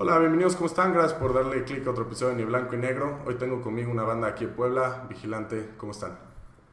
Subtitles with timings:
[0.00, 0.92] Hola, bienvenidos, ¿cómo están?
[0.92, 3.18] Gracias por darle clic a otro episodio de Ni Blanco y Negro.
[3.26, 6.16] Hoy tengo conmigo una banda aquí en Puebla, Vigilante, ¿cómo están?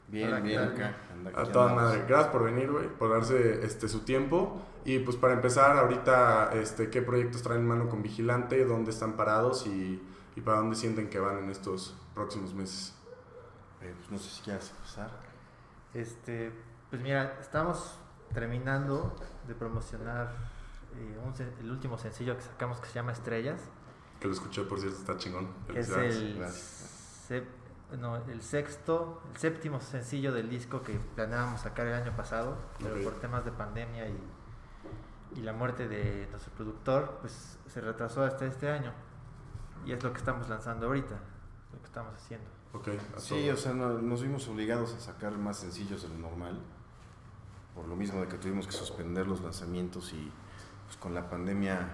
[0.08, 0.96] Bien, Hola, bien acá.
[1.12, 1.92] anda- A aquí toda andamos.
[1.94, 2.06] madre.
[2.08, 4.62] Gracias por venir, güey, por darse este, su tiempo.
[4.86, 8.64] Y pues para empezar, ahorita, este, ¿qué proyectos traen en mano con Vigilante?
[8.66, 9.66] ¿Dónde están parados?
[9.66, 10.00] Y,
[10.36, 12.94] y para dónde sienten que van en estos próximos meses?
[13.82, 15.10] Eh, pues no sé si quieres empezar.
[15.96, 16.52] Este,
[16.92, 17.98] pues mira, estamos
[18.34, 19.16] terminando
[19.48, 20.30] de promocionar
[21.26, 23.62] un sen- el último sencillo que sacamos que se llama Estrellas,
[24.20, 25.50] Que lo escuché, por cierto, está chingón.
[25.74, 27.46] es el, sep-
[28.00, 32.96] no, el sexto, el séptimo sencillo del disco que planeábamos sacar el año pasado, pero
[32.96, 33.04] Ok.
[33.04, 34.18] por temas de pandemia y,
[35.36, 38.92] y la muerte de nuestro productor, pues se retrasó hasta este año.
[39.86, 41.16] Y es lo que estamos lanzando ahorita,
[41.74, 42.48] lo que estamos haciendo.
[42.74, 43.54] Ok, a Sí, todo.
[43.54, 46.60] o sea, no- nos vimos obligados a sacar más sencillos de lo normal.
[47.76, 50.32] Por lo mismo de que tuvimos que suspender los lanzamientos y
[50.96, 51.88] pues, con la pandemia,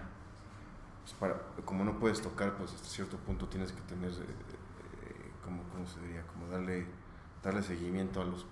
[1.04, 5.32] pues, para, como no puedes tocar, pues hasta cierto punto tienes que tener, eh, eh,
[5.44, 6.26] como, ¿cómo se diría?
[6.28, 6.86] Como darle,
[7.44, 8.46] darle seguimiento a los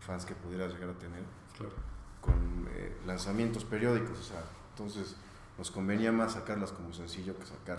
[0.00, 1.22] fans que pudieras llegar a tener.
[1.56, 1.74] Claro.
[2.22, 5.16] con eh, lanzamientos periódicos, o sea, entonces
[5.58, 7.78] nos convenía más sacarlas como sencillo que sacar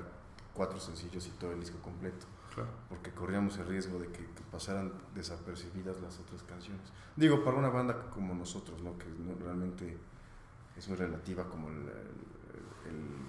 [0.53, 2.69] cuatro sencillos y todo el disco completo, Claro.
[2.89, 6.83] porque corríamos el riesgo de que, que pasaran desapercibidas las otras canciones.
[7.15, 8.95] Digo, para una banda como nosotros, ¿no?
[8.97, 9.97] que no- realmente
[10.77, 11.75] es muy relativa como el,
[12.87, 13.27] el-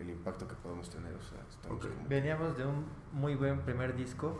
[0.00, 1.92] el impacto que podemos tener, o sea, estamos Ok.
[1.92, 4.36] como- Veníamos de un muy buen primer disco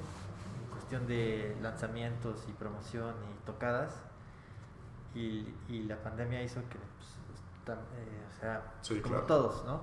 [0.64, 3.94] en cuestión de lanzamientos y promoción y tocadas
[5.14, 9.26] y, y la pandemia hizo que, pues, tam- eh, o sea, Sí, como claro.
[9.26, 9.82] todos, ¿no?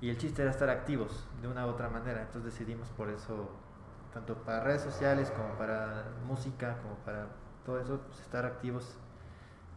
[0.00, 3.50] Y el chiste era estar activos de una u otra manera, entonces decidimos por eso,
[4.14, 7.26] tanto para redes sociales como para música, como para
[7.66, 8.94] todo eso, pues, estar activos,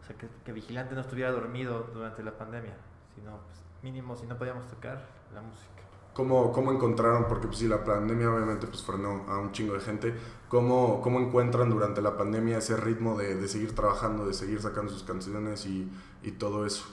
[0.02, 2.74] o sea, que, que Vigilante no estuviera dormido durante la pandemia,
[3.14, 5.68] sino pues, mínimo si no podíamos tocar la música.
[6.12, 7.26] ¿Cómo, ¿Cómo encontraron?
[7.26, 10.14] Porque pues sí, la pandemia obviamente pues frenó a un chingo de gente.
[10.48, 14.92] ¿Cómo, cómo encuentran durante la pandemia ese ritmo de, de seguir trabajando, de seguir sacando
[14.92, 15.90] sus canciones y,
[16.22, 16.84] y todo eso?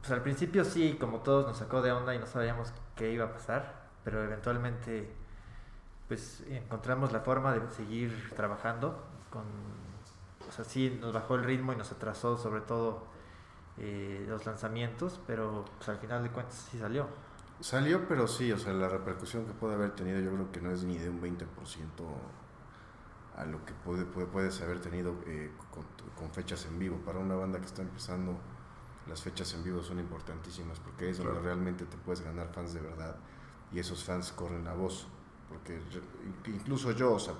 [0.00, 3.26] Pues al principio sí, como todos nos sacó de onda y no sabíamos qué iba
[3.26, 5.10] a pasar, pero eventualmente
[6.08, 9.44] pues encontramos la forma de seguir trabajando con
[10.48, 13.04] o sea, sí nos bajó el ritmo y nos atrasó sobre todo
[13.78, 17.06] eh, los lanzamientos, pero pues al final de cuentas sí salió.
[17.60, 20.70] Salió, pero sí, o sea, la repercusión que puede haber tenido yo creo que no
[20.70, 22.04] es ni de un 20%
[23.36, 25.84] a lo que puede, puede- puedes haber tenido eh, con,
[26.16, 26.96] con fechas en vivo.
[27.04, 28.36] Para una banda que está empezando,
[29.08, 32.80] las fechas en vivo son importantísimas porque es donde realmente te puedes ganar fans de
[32.80, 33.16] verdad
[33.72, 35.08] y esos fans corren la voz.
[35.48, 35.80] Porque
[36.46, 37.34] incluso yo, o sea,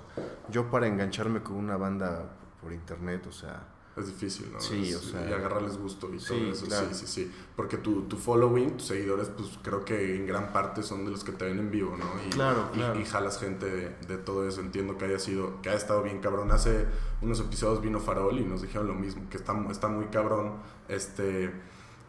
[0.49, 2.29] yo para engancharme con una banda
[2.61, 4.59] por internet, o sea, Es difícil, ¿no?
[4.59, 6.65] Sí, Es- o sea, y agarrarles gusto y sí, todo eso.
[6.65, 6.87] claro.
[6.91, 7.31] Sí, sí, sí.
[7.55, 11.23] Porque tu, tu following, tus seguidores, pues creo que en gran parte son de los
[11.23, 12.03] que te ven en vivo, ¿no?
[12.27, 12.99] Y, Claro, claro.
[12.99, 14.59] Y, jalas gente de, de todo eso.
[14.59, 16.51] Entiendo que haya sido, que haya estado bien cabrón.
[16.51, 16.87] Hace
[17.21, 20.55] unos episodios vino Farol y nos dijeron lo mismo, que está, está muy cabrón,
[20.89, 21.53] este,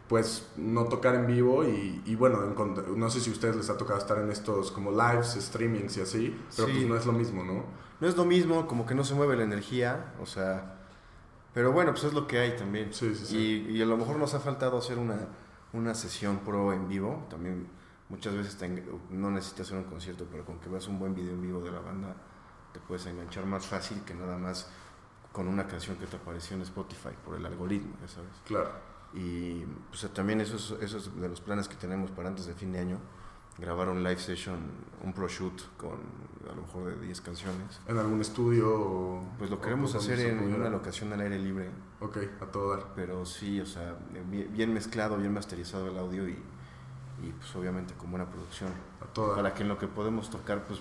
[0.09, 2.53] pues no tocar en vivo y, y bueno,
[2.97, 6.01] no sé si a ustedes les ha tocado estar en estos como lives, streamings y
[6.01, 6.73] así, pero Sí.
[6.75, 7.63] pues no es lo mismo, ¿no?
[7.99, 10.75] No es lo mismo, como que no se mueve la energía, o sea,
[11.53, 12.93] pero bueno, pues es lo que hay también.
[12.93, 13.65] Sí, sí, sí.
[13.69, 15.27] Y, y a lo mejor nos ha faltado hacer una,
[15.73, 17.67] una sesión pro en vivo, también
[18.09, 18.67] muchas veces te
[19.09, 21.71] no necesitas hacer un concierto, pero con que veas un buen video en vivo de
[21.71, 22.15] la banda,
[22.73, 24.69] te puedes enganchar más fácil que nada más
[25.31, 28.31] con una canción que te apareció en Spotify por el algoritmo, ya sabes.
[28.45, 28.71] Claro.
[29.13, 32.53] Y pues también eso es, eso es de los planes que tenemos para antes de
[32.53, 32.99] fin de año,
[33.57, 34.57] grabar un live session,
[35.03, 37.79] un pro shoot con a lo mejor de 10 canciones.
[37.87, 38.69] ¿En algún estudio?
[38.73, 40.57] o- Pues lo queremos hacer en, pudiera?
[40.61, 41.69] una locación al aire libre,
[41.99, 42.93] Ok, a todo dar.
[42.95, 43.95] pero sí, o sea,
[44.53, 46.33] bien, mezclado, bien masterizado el audio y,
[47.23, 48.69] y pues obviamente con buena producción.
[49.01, 49.35] A todo dar.
[49.37, 50.79] Para que en lo que podemos tocar, pues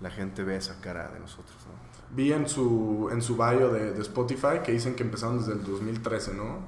[0.00, 1.90] la gente vea esa cara de nosotros, ¿no?
[2.16, 5.64] Vi en su, en su bio de, de Spotify que dicen que empezaron desde el
[5.64, 6.58] 2013, ¿no?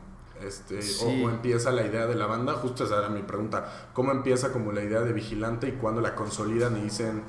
[0.43, 1.23] Este, o- Sí.
[1.25, 3.91] o, empieza la idea de la banda, justo esa era mi pregunta.
[3.93, 7.23] ¿Cómo empieza como la idea de Vigilante y cuándo la consolidan y dicen,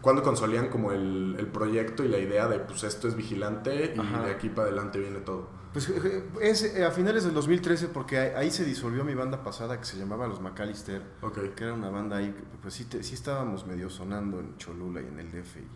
[0.00, 3.98] cuándo consolidan como el, el proyecto y la idea de, pues esto es Vigilante y
[4.00, 4.22] Ajá.
[4.24, 5.48] de aquí para adelante viene todo?
[5.72, 5.92] Pues
[6.40, 9.98] es eh, a finales del 2013 porque ahí, se disolvió mi banda pasada que se
[9.98, 11.02] llamaba Los McAllister.
[11.20, 14.56] Ok, que era una banda ahí, que, pues sí, te- sí estábamos medio sonando en
[14.56, 15.68] Cholula y en el DF y,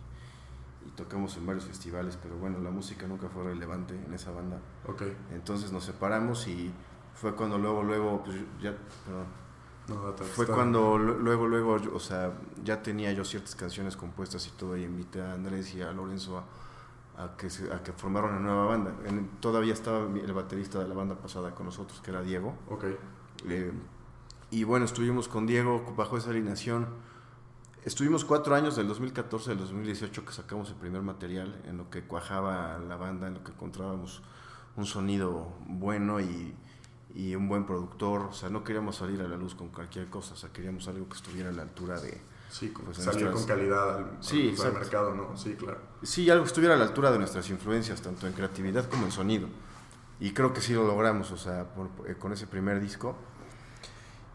[0.91, 4.59] y tocamos en varios festivales, pero bueno, la música nunca fue relevante en esa banda.
[4.87, 5.03] ok.
[5.33, 6.71] Entonces nos separamos y
[7.13, 9.25] fue cuando luego, luego, pues ya, perdón,
[9.87, 12.33] No, date- fue cuando lu- luego, luego, yo- o sea,
[12.63, 16.37] ya tenía yo ciertas canciones compuestas y todo y invité a Andrés y a Lorenzo
[16.37, 18.93] a, a que, a que formaron una nueva banda.
[19.05, 22.55] En- todavía estaba el baterista de la banda pasada con nosotros, que era Diego.
[22.69, 22.85] Ok,
[23.47, 23.71] Eh,
[24.51, 26.85] Y bueno, estuvimos con Diego bajo esa alineación.
[27.83, 32.03] Estuvimos cuatro años, del 2014 al 2018, que sacamos el primer material, en lo que
[32.03, 34.21] cuajaba la banda, en lo que encontrábamos
[34.75, 36.53] un sonido bueno y,
[37.15, 38.21] y un buen productor.
[38.21, 41.07] O sea, no queríamos salir a la luz con cualquier cosa, o sea, queríamos algo
[41.09, 42.21] que estuviera a la altura de...
[42.51, 45.35] Sí, Pues salir nuestras- con calidad al, Sí, al mercado, ¿no?
[45.37, 45.79] Sí, claro.
[46.03, 49.11] Sí, algo que estuviera a la altura de nuestras influencias, tanto en creatividad como en
[49.11, 49.47] sonido.
[50.19, 53.15] Y creo que sí lo logramos, o sea, por- eh, con ese primer disco.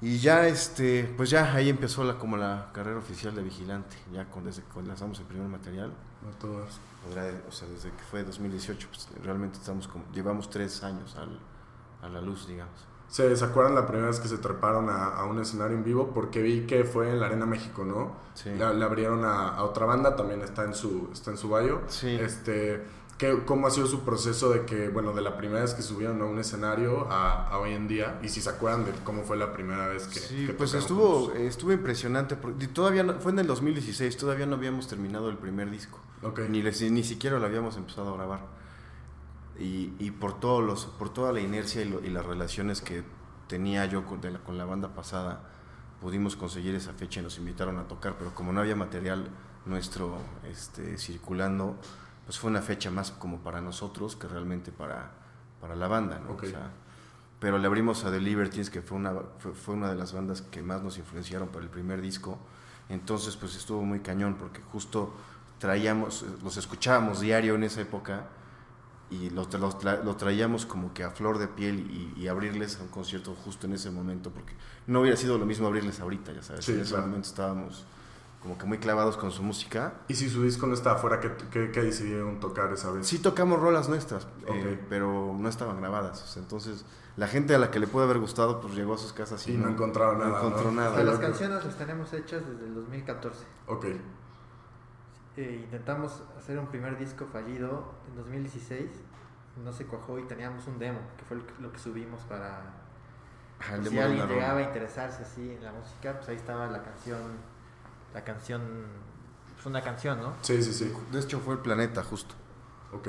[0.03, 4.27] Y ya, este, pues ya ahí empezó la, como la carrera oficial de Vigilante, ya
[4.31, 5.93] con, desde que lanzamos el primer material.
[6.41, 6.81] Todas.
[7.49, 11.39] O sea, desde que fue 2018, pues realmente estamos como, llevamos tres años al-
[12.03, 12.75] a la luz, digamos.
[13.09, 16.11] ¿Se, ¿Se acuerdan la primera vez que se treparon a, a un escenario en vivo?
[16.13, 18.17] Porque vi que fue en la Arena México, ¿no?
[18.35, 18.51] Sí.
[18.51, 21.83] Le, le abrieron a, a otra banda, también está en su, está en su bio.
[21.87, 22.09] Sí.
[22.21, 22.85] Este,
[23.19, 26.21] ¿qué, ¿Cómo ha sido su proceso de que, bueno, de la primera vez que subieron
[26.23, 28.19] a un escenario a, a hoy en día?
[28.23, 30.21] Y si se acuerdan de cómo fue la primera vez que...
[30.21, 34.57] Sí, que pues estuvo, estuvo impresionante, porque todavía no- fue en el 2016, todavía no
[34.57, 35.99] habíamos terminado el primer disco.
[36.23, 36.41] Ok.
[36.49, 38.41] Ni, les- ni siquiera lo habíamos empezado a grabar.
[39.59, 43.03] Y, y por, todos los, por toda la inercia y, lo- y las relaciones que
[43.49, 45.49] tenía yo con, de la, con la banda pasada,
[46.01, 49.29] pudimos conseguir esa fecha y nos invitaron a tocar, pero como no había material
[49.65, 50.19] nuestro
[50.51, 51.77] este, circulando,
[52.27, 55.13] pues fue una fecha más como para nosotros que realmente para,
[55.61, 56.33] para la banda, ¿no?
[56.33, 56.43] Ok.
[56.45, 56.71] O sea,
[57.41, 60.43] pero le abrimos a The Libertines, que fue una, fue, fue una de las bandas
[60.43, 62.39] que más nos influenciaron para el primer disco.
[62.89, 65.15] Entonces, pues estuvo muy cañón, porque justo
[65.59, 68.27] traíamos, los escuchábamos diario en esa época
[69.11, 72.29] y lo, tra- lo tra- lo traíamos como que a flor de piel y, y
[72.29, 74.55] abrirles a un concierto justo en ese momento, porque
[74.89, 76.65] no hubiera sido lo mismo abrirles ahorita, ya sabes.
[76.65, 77.07] Sí, en ese claro.
[77.07, 77.85] momento estábamos
[78.47, 79.95] como que muy clavados con su música.
[80.07, 83.07] Y si su disco no está afuera, ¿qué, qué, qué decidieron tocar esa vez?
[83.07, 84.87] Sí tocamos rolas nuestras, eh, Ok.
[84.89, 86.23] pero no estaban grabadas.
[86.23, 86.85] o sea, entonces,
[87.17, 89.55] la gente a la que le puede haber gustado, pues llegó a sus casas y,
[89.55, 90.81] Y no encontraron nada, encontró ¿no?
[90.83, 90.93] nada.
[90.93, 93.45] O sea, las canciones las tenemos hechas desde el 2014.
[93.67, 93.87] Ok.
[95.37, 98.91] Eh, intentamos hacer un primer disco fallido en 2016.
[99.65, 102.75] No se cuajó y teníamos un demo, que fue lo que- subimos para...
[103.59, 106.67] Ajá, el si demo alguien llegaba a interesarse así en la música, pues ahí estaba
[106.67, 107.56] la canción...
[108.17, 108.63] La canción...
[109.55, 110.33] Pues una canción, ¿no?
[110.41, 110.91] Sí, sí, sí.
[111.13, 112.35] De hecho, fue el planeta, justo.
[112.93, 113.09] Ok.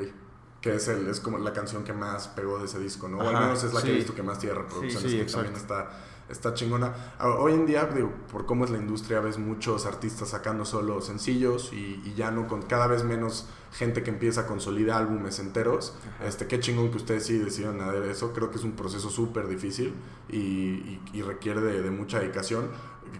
[0.59, 3.19] Que es, el, es como la canción que más pegó de ese disco, ¿no?
[3.19, 5.01] o al menos es la que he visto que más tiene reproducciones.
[5.11, 5.89] Sí, sí, que también está,
[6.29, 6.93] está chingona.
[7.19, 10.99] Ahora, hoy en día, digo, por cómo es la industria, ves muchos artistas sacando solo
[10.99, 15.39] sencillos y, y ya no con cada vez menos gente que empieza a consolidar álbumes
[15.39, 15.95] enteros.
[16.17, 16.25] Ajá.
[16.27, 18.33] Este, qué chingón que ustedes sí decidieron hacer eso.
[18.33, 19.93] Creo que es un proceso súper difícil
[20.27, 22.69] y, y- y requiere de, de mucha dedicación.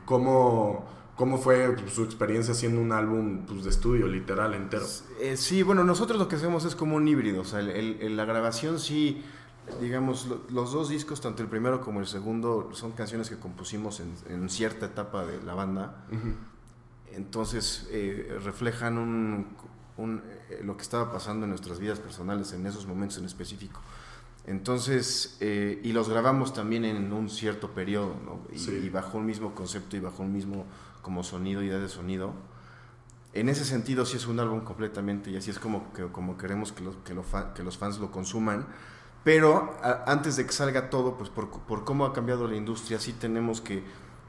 [0.05, 4.85] ¿Cómo, ¿Cómo fue su experiencia haciendo un álbum pues, de estudio, literal, entero?
[5.19, 7.41] Eh, sí, bueno, nosotros lo que hacemos es como un híbrido.
[7.41, 9.23] O sea, el- el- el- la grabación sí,
[9.81, 13.99] digamos, lo- los dos discos, tanto el primero como el segundo, son canciones que compusimos
[13.99, 16.05] en, en cierta etapa de la banda.
[17.13, 19.47] Entonces, eh, reflejan un,
[19.97, 23.81] un, eh, lo que estaba pasando en nuestras vidas personales en esos momentos en específico.
[24.45, 28.39] Entonces, y los grabamos también en un cierto periodo, ¿no?
[28.53, 28.71] Y, Sí.
[28.83, 30.65] y bajo un mismo concepto y bajo un mismo
[31.07, 32.33] como sonido, idea de sonido.
[33.31, 36.73] En ese sentido sí es un álbum completamente y así es como, que, como queremos
[36.73, 37.15] que los, que,
[37.55, 38.67] que los fans lo consuman.
[39.23, 39.73] Pero
[40.05, 43.61] antes de que salga todo, pues por, por cómo ha cambiado la industria, sí tenemos
[43.61, 43.85] que,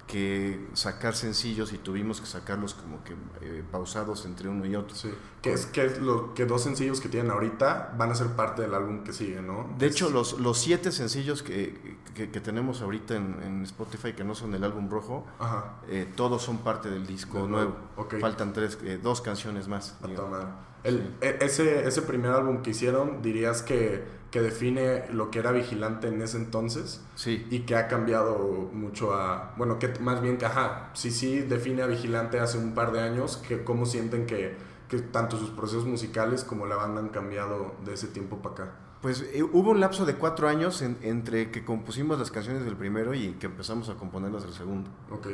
[0.08, 4.96] que sacar sencillos y tuvimos que sacarlos como que eh, pausados entre uno y otro.
[4.96, 5.10] Sí.
[5.42, 8.62] Que es, que es lo que dos sencillos que tienen ahorita van a ser parte
[8.62, 9.68] del álbum que sigue, ¿no?
[9.78, 14.14] De Es- hecho, los, los siete sencillos que, que- que tenemos ahorita en, en Spotify,
[14.14, 15.74] que no son del álbum rojo, Ajá.
[15.88, 17.76] eh, todos son parte del disco nuevo.
[17.96, 18.20] nuevo.
[18.20, 19.96] Faltan tres, eh, dos canciones más.
[20.02, 20.67] A.
[20.84, 25.52] El- e- ese, ese primer álbum que hicieron, dirías que, que define lo que era
[25.52, 27.46] Vigilante en ese entonces Sí.
[27.50, 28.38] y que ha cambiado
[28.72, 29.54] mucho a.
[29.56, 33.00] Bueno, que más bien que, ajá, sí, sí define a Vigilante hace un par de
[33.00, 34.56] años, que cómo sienten que,
[34.88, 38.74] que tanto sus procesos musicales como la banda han cambiado de ese tiempo para acá.
[39.02, 42.76] Pues eh, hubo un lapso de cuatro años en- entre que compusimos las canciones del
[42.76, 44.90] primero y que empezamos a componerlas del segundo.
[45.10, 45.28] Ok.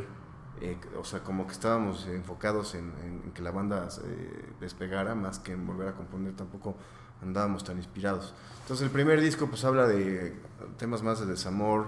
[0.71, 5.39] Eh, o sea, como que estábamos enfocados en, en que la banda eh, despegara más
[5.39, 6.75] que en volver a componer, tampoco
[7.23, 8.35] andábamos tan inspirados.
[8.63, 10.37] Entonces el primer disco pues habla de
[10.79, 11.87] temas más de desamor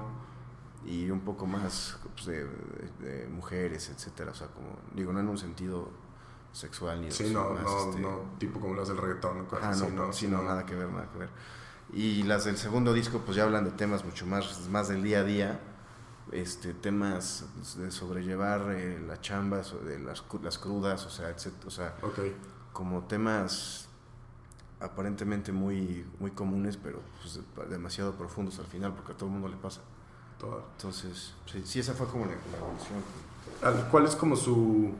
[0.84, 2.44] y un poco más pues, de,
[3.00, 4.30] de- mujeres, etcétera.
[4.30, 5.88] O sea, como digo, no en un sentido
[6.52, 9.46] sexual ni Sí, no, más, no, este, no, tipo como los del reggaetón.
[9.60, 11.28] Ah, no, sí, no, nada que ver, nada que ver.
[11.92, 15.20] Y las del segundo disco, pues ya hablan de temas mucho más, más del día
[15.20, 15.60] a día,
[16.32, 17.44] este, temas
[17.76, 21.94] de sobrellevar eh, la chamba, de las, las crudas, o sea, etcétera, o sea,
[22.72, 23.88] como temas
[24.80, 27.40] aparentemente muy, muy comunes, pero pues,
[27.70, 29.80] demasiado profundos al final, porque a todo el mundo le pasa.
[30.76, 33.90] Entonces, sí, sí, esa fue como la, la evolución.
[33.90, 34.94] ¿Cuál es como su...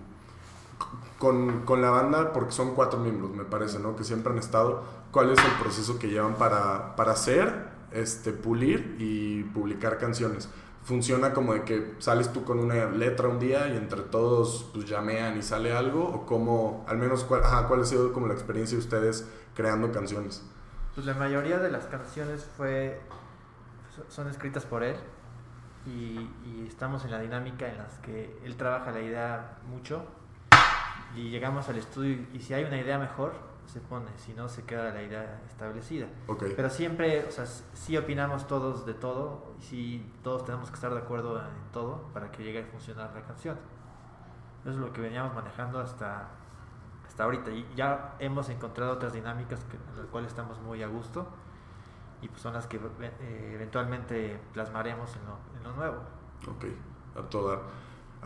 [1.18, 3.96] Con, con la banda, porque son cuatro miembros, me parece, ¿no?
[3.96, 4.84] Que siempre han estado.
[5.10, 10.50] ¿Cuál es el proceso que llevan para, para hacer, este, pulir y publicar canciones?
[10.86, 14.86] ¿Funciona como de que sales tú con una letra un día y entre todos pues
[14.88, 16.04] llamean y sale algo?
[16.08, 19.90] ¿O cómo, al menos, cuál, ajá, cuál ha sido como la experiencia de ustedes creando
[19.90, 20.44] canciones?
[20.94, 23.00] Pues la mayoría de las canciones fue
[23.96, 24.94] so- son escritas por él
[25.86, 30.04] y, y estamos en la dinámica en las que él trabaja la idea mucho
[31.16, 33.32] y llegamos al estudio y si hay una idea mejor
[33.66, 36.06] se pone, si no se queda la idea establecida.
[36.26, 40.74] Ok, Pero siempre, o sea, sí opinamos todos de todo y sí todos tenemos que
[40.74, 43.58] estar de acuerdo en todo para que llegue a funcionar la canción.
[44.62, 46.28] Eso es lo que veníamos manejando hasta,
[47.06, 47.50] hasta ahorita.
[47.50, 51.26] Y ya hemos encontrado otras dinámicas que, en las cuales estamos muy a gusto
[52.22, 55.96] y pues son las que eh, eventualmente plasmaremos en lo, en lo nuevo.
[56.48, 56.64] ok,
[57.18, 57.62] a todo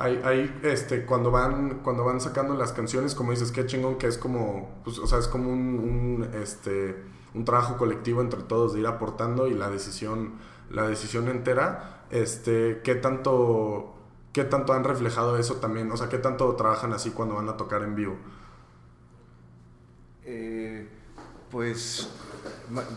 [0.01, 4.07] Hay, hay, este, cuando van, cuando van sacando las canciones, como dices, qué chingón que
[4.07, 6.97] es como, pues, o sea, es como un, este,
[7.35, 10.35] un trabajo colectivo entre todos de ir aportando y la decisión,
[10.71, 13.95] la decisión entera, este, qué tanto,
[14.33, 17.57] qué tanto han reflejado eso también, o sea, qué tanto trabajan así cuando van a
[17.59, 18.17] tocar en vivo.
[20.25, 20.89] Eh,
[21.51, 22.09] pues,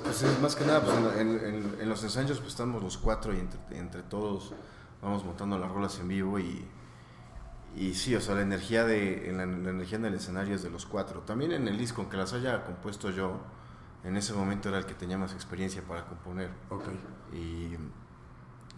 [0.04, 3.40] pues es más que nada, pues en- en los ensayos pues estamos los cuatro y
[3.40, 4.54] entre, entre todos
[5.02, 6.66] vamos montando las rolas en vivo y,
[7.76, 10.64] y sí, o sea, la energía, de, en la, la energía en el escenario es
[10.64, 11.22] de los cuatro.
[11.22, 13.42] También en el disco, aunque las haya compuesto yo,
[14.04, 16.50] en ese momento era el que tenía más experiencia para componer.
[16.70, 16.84] Ok,
[17.34, 17.76] Y,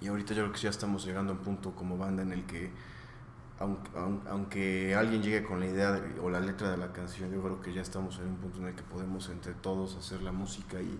[0.01, 2.45] y ahorita yo creo que ya estamos llegando a un punto como banda en el
[2.45, 2.71] que,
[3.59, 7.31] aunque, aun- aunque alguien llegue con la idea de- o la letra de la canción,
[7.31, 10.21] yo creo que ya estamos en un punto en el que podemos entre todos hacer
[10.23, 10.99] la música y,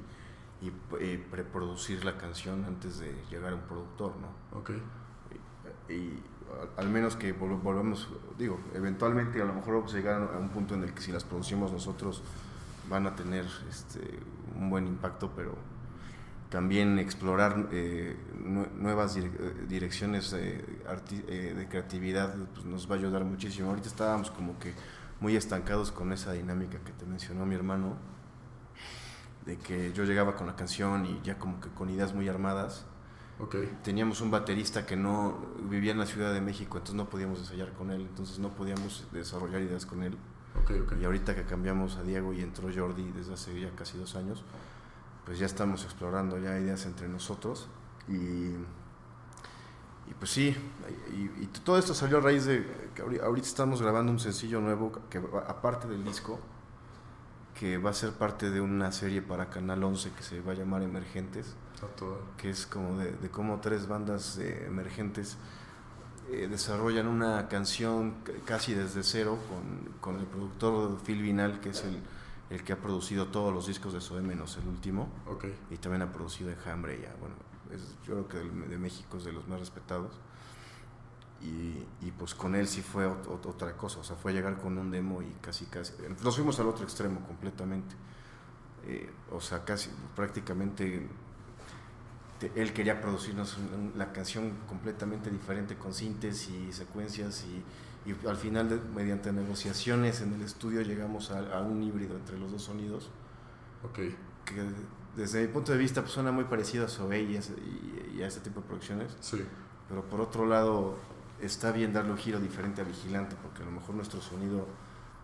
[0.61, 0.71] y,
[1.01, 4.29] eh, preproducir la canción antes de llegar a un productor, ¿no?
[4.51, 4.71] ok,
[5.89, 6.23] Y, y
[6.77, 10.50] al- menos que vol- volvamos, digo, eventualmente a lo mejor vamos a llegar a un
[10.50, 12.24] punto en el que si las producimos nosotros
[12.89, 14.00] van a tener este,
[14.55, 15.55] un buen impacto, pero
[16.50, 19.29] también explorar eh, nue- nuevas eh,
[19.67, 20.63] direcciones eh,
[21.55, 23.69] de creatividad pues, nos va a ayudar muchísimo.
[23.69, 24.74] Ahorita estábamos como que
[25.19, 27.95] muy estancados con esa dinámica que te mencionó mi hermano,
[29.45, 32.85] de que yo llegaba con la canción y ya como que con ideas muy armadas
[33.84, 35.38] teníamos un baterista que no
[35.70, 39.06] vivía en la Ciudad de México, entonces no podíamos ensayar con él, entonces no podíamos
[39.12, 40.18] desarrollar ideas con él.
[41.00, 44.44] Y ahorita que cambiamos a Diego y entró Jordi desde hace ya casi dos años,
[45.25, 47.68] pues ya estamos explorando ya ideas entre nosotros
[48.08, 48.13] y,
[50.08, 50.56] y pues sí,
[51.12, 52.65] y, y todo esto salió a raíz de
[52.96, 56.39] que ahori- ahorita estamos grabando un sencillo nuevo que aparte del disco,
[57.59, 60.55] que va a ser parte de una serie para Canal 11 que se va a
[60.55, 61.88] llamar Emergentes A
[62.38, 65.38] que es como de, de cómo tres bandas eh, emergentes
[66.31, 71.83] eh, desarrollan una canción casi desde cero con, con el productor Phil Vinal, que es
[71.83, 72.00] el,
[72.50, 76.01] el que ha producido todos los discos de Zoe menos el último, Ok, y también
[76.01, 77.35] ha producido Enjambre, ya, bueno,
[77.71, 80.19] es- yo creo que de, México es de los más respetados.
[81.42, 84.58] Y, y pues con él sí fue ot- ot- otra cosa, o sea, fue llegar
[84.58, 87.94] con un demo y casi, casi, nos fuimos al otro extremo completamente.
[88.88, 91.08] Eh, o sea, casi prácticamente
[92.39, 93.58] te- él quería producirnos
[93.96, 100.22] la canción completamente diferente con sintes y secuencias y, y al final de- mediante negociaciones
[100.22, 103.10] en el estudio llegamos a, a un híbrido entre los dos sonidos.
[103.84, 104.00] Ok,
[104.46, 104.63] que
[105.15, 108.24] desde mi punto de vista pues, suena muy parecido a Sobey y, ese- y- y
[108.24, 109.15] a este tipo de producciones.
[109.20, 109.44] Sí,
[109.89, 110.98] pero por otro lado
[111.42, 114.68] está bien darle un giro diferente a Vigilante porque a lo mejor nuestro sonido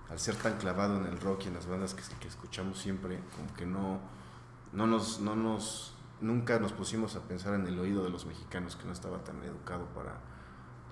[0.09, 3.19] al ser tan clavado en el rock y en las bandas que, que escuchamos siempre
[3.35, 3.99] como que no
[4.73, 8.75] no nos no nos nunca nos pusimos a pensar en el oído de los mexicanos
[8.75, 10.19] que no estaba tan educado para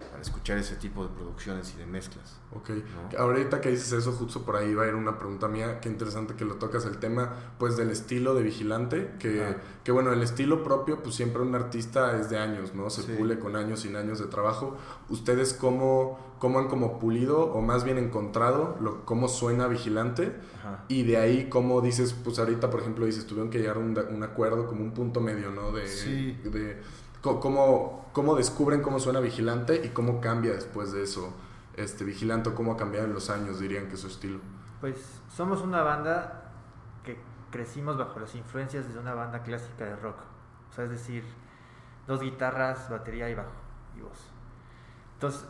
[0.09, 2.69] para escuchar ese tipo de producciones y de mezclas ok.
[2.69, 3.19] ¿no?
[3.19, 5.79] Ahorita que dices eso, justo por ahí va a ir una pregunta mía.
[5.81, 9.11] Qué interesante que lo tocas el tema, pues del estilo de vigilante.
[9.19, 9.57] Que, Ah.
[9.83, 12.89] que bueno, el estilo propio, pues siempre un artista es de años, ¿no?
[12.89, 13.13] Se Sí.
[13.17, 14.77] pule con años y años de trabajo.
[15.09, 20.35] ¿Ustedes cómo, cómo han como pulido o más bien encontrado lo, cómo suena vigilante?
[20.59, 20.85] Ajá.
[20.87, 23.97] Y de ahí, cómo dices, pues ahorita, por ejemplo, dices, tuvieron que llegar a un,
[24.09, 25.71] un acuerdo, como un punto medio, ¿no?
[25.71, 26.33] De, Sí.
[26.43, 26.81] de
[27.21, 31.33] cómo, cómo descubren cómo suena Vigilante y cómo cambia después de eso
[31.75, 34.39] este Vigilante cómo ha cambiado en los años, dirían que su estilo.
[34.81, 36.51] Pues somos una banda
[37.03, 37.17] que
[37.51, 40.17] crecimos bajo las influencias de una banda clásica de rock.
[40.69, 41.23] O sea, es decir,
[42.07, 43.51] dos guitarras, batería y bajo
[43.97, 44.19] y voz.
[45.13, 45.45] Entonces,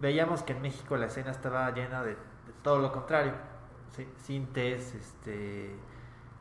[0.00, 3.32] veíamos que en México la escena estaba llena de, de todo lo contrario.
[4.18, 5.74] Sintes, este,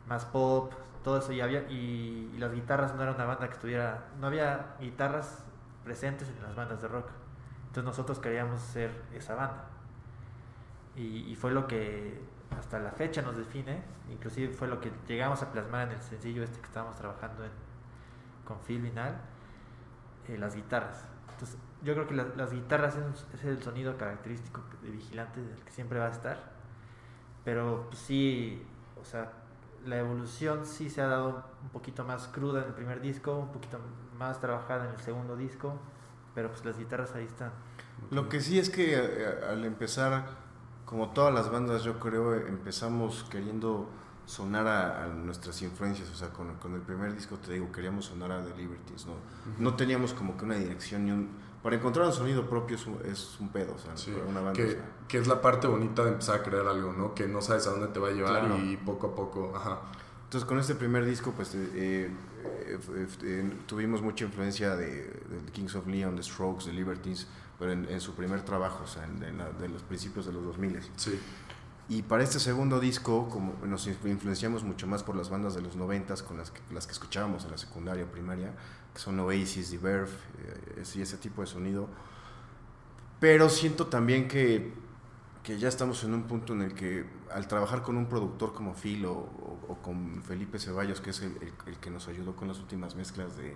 [0.08, 0.74] más pop,
[1.06, 1.32] todo eso.
[1.32, 4.08] Y, había, y, y las guitarras no era una banda que estuviera...
[4.20, 5.46] No había guitarras
[5.86, 7.08] presentes en las bandas de rock.
[7.68, 9.66] Entonces nosotros queríamos ser esa banda.
[10.98, 12.22] Y, y fue lo que
[12.58, 16.44] hasta la fecha nos define, inclusive fue lo que llegamos a plasmar en el sencillo
[16.44, 17.52] este que estábamos trabajando en,
[18.46, 19.16] con Phil Vinal,
[20.28, 21.06] eh, las guitarras.
[21.32, 25.60] Entonces, yo creo que la- las guitarras es, es el sonido característico de Vigilante, del
[25.64, 26.38] que siempre va a estar.
[27.44, 28.66] Pero pues, sí,
[29.02, 29.32] o sea,
[29.86, 33.52] la evolución sí se ha dado un poquito más cruda en el primer disco, un
[33.52, 33.80] poquito
[34.18, 35.78] más trabajada en el segundo disco,
[36.34, 37.52] pero pues las guitarras ahí están.
[38.12, 40.26] Lo que sí es que eh, al empezar,
[40.86, 43.88] como todas las bandas, yo creo, empezamos queriendo
[44.26, 46.10] sonar a, a nuestras influencias.
[46.10, 49.06] O sea, con, con el primer disco, te digo, queríamos sonar a The Libertines.
[49.06, 49.14] No,
[49.60, 51.45] no teníamos como que una dirección ni un.
[51.66, 54.52] Para encontrar un sonido propio es un, es un pedo, o sea, Sí, una banda.
[54.52, 54.82] o que, sea.
[55.08, 57.16] que es la parte bonita de empezar a crear algo, ¿no?
[57.16, 58.58] Que no sabes a dónde te va a llevar Claro.
[58.60, 59.80] y poco a poco, ajá.
[60.26, 62.12] Entonces con este primer disco pues eh, eh,
[62.96, 67.26] eh, eh, tuvimos mucha influencia de, de Kings of Leon, The Strokes, The Libertines,
[67.58, 70.34] pero en, en su primer trabajo, o sea, en, en la- de los principios de
[70.34, 70.80] los 2000.
[70.98, 71.20] Sí,
[71.90, 75.62] Y para este segundo disco como nos influ- influenciamos mucho más por las bandas de
[75.62, 78.54] los 90 con las que, las que escuchábamos en la secundaria o primaria,
[78.96, 80.10] que son Oasis, The Verve
[80.40, 81.88] eh, ese- y ese tipo de sonido.
[83.20, 84.74] Pero siento también que,
[85.44, 88.74] que ya estamos en un punto en el que al trabajar con un productor como
[88.74, 92.36] Phil o, o- o con Felipe Ceballos, que es el, el- el que nos ayudó
[92.36, 93.56] con las últimas mezclas de,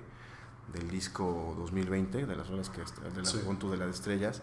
[0.73, 3.39] del disco 2020, de las rolas que de la Sí.
[3.43, 4.41] Juventud de las Estrellas,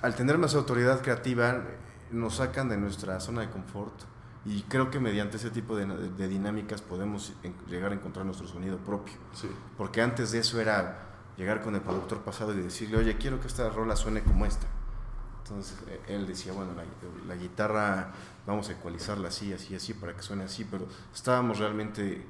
[0.00, 1.64] al tener más autoridad creativa
[2.12, 3.94] nos sacan de nuestra zona de confort
[4.48, 8.46] y creo que mediante ese tipo de, de dinámicas podemos en- llegar a encontrar nuestro
[8.48, 9.14] sonido propio.
[9.34, 9.48] sí.
[9.76, 11.04] Porque antes de eso era
[11.36, 14.66] llegar con el productor pasado y decirle, oye, quiero que esta rola suene como esta.
[15.44, 16.84] Entonces eh, él decía, bueno, la,
[17.26, 18.12] la guitarra
[18.46, 22.26] vamos a ecualizarla así, así, así, para que suene así, pero estábamos realmente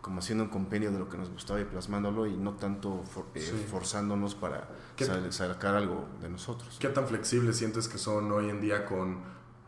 [0.00, 3.26] como haciendo un compendio de lo que nos gustaba y plasmándolo y no tanto for-
[3.34, 3.66] eh, Sí.
[3.70, 6.76] forzándonos para ¿Qué- sal- sacar algo de nosotros.
[6.78, 9.18] ¿Qué tan flexibles sientes que son hoy en día con,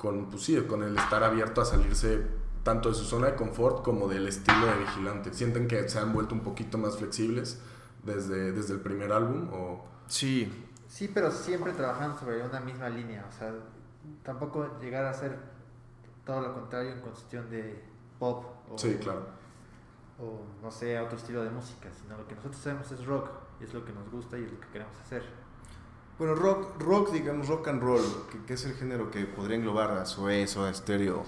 [0.03, 2.27] con, pues sí, con el estar abierto a salirse
[2.63, 5.33] tanto de su zona de confort como del estilo de vigilante?
[5.33, 7.61] ¿Sienten que se han vuelto un poquito más flexibles
[8.03, 9.49] desde, desde el primer álbum?
[9.53, 9.85] O...
[10.09, 10.53] Sí,
[10.93, 13.51] Sí, pero siempre trabajando sobre una misma línea, o sea,
[14.23, 15.39] tampoco llegar a ser
[16.27, 17.83] todo lo contrario en cuestión de
[18.19, 19.25] pop o, Sí, claro.
[20.19, 23.65] o no sé, otro estilo de música, sino lo que nosotros hacemos es rock y
[23.65, 25.23] es lo que nos gusta y es lo que queremos hacer.
[26.19, 29.91] Bueno, rock, rock, digamos, rock and roll, que, que es el género que podría englobar
[29.91, 31.25] a Zoé, Soda Stereo,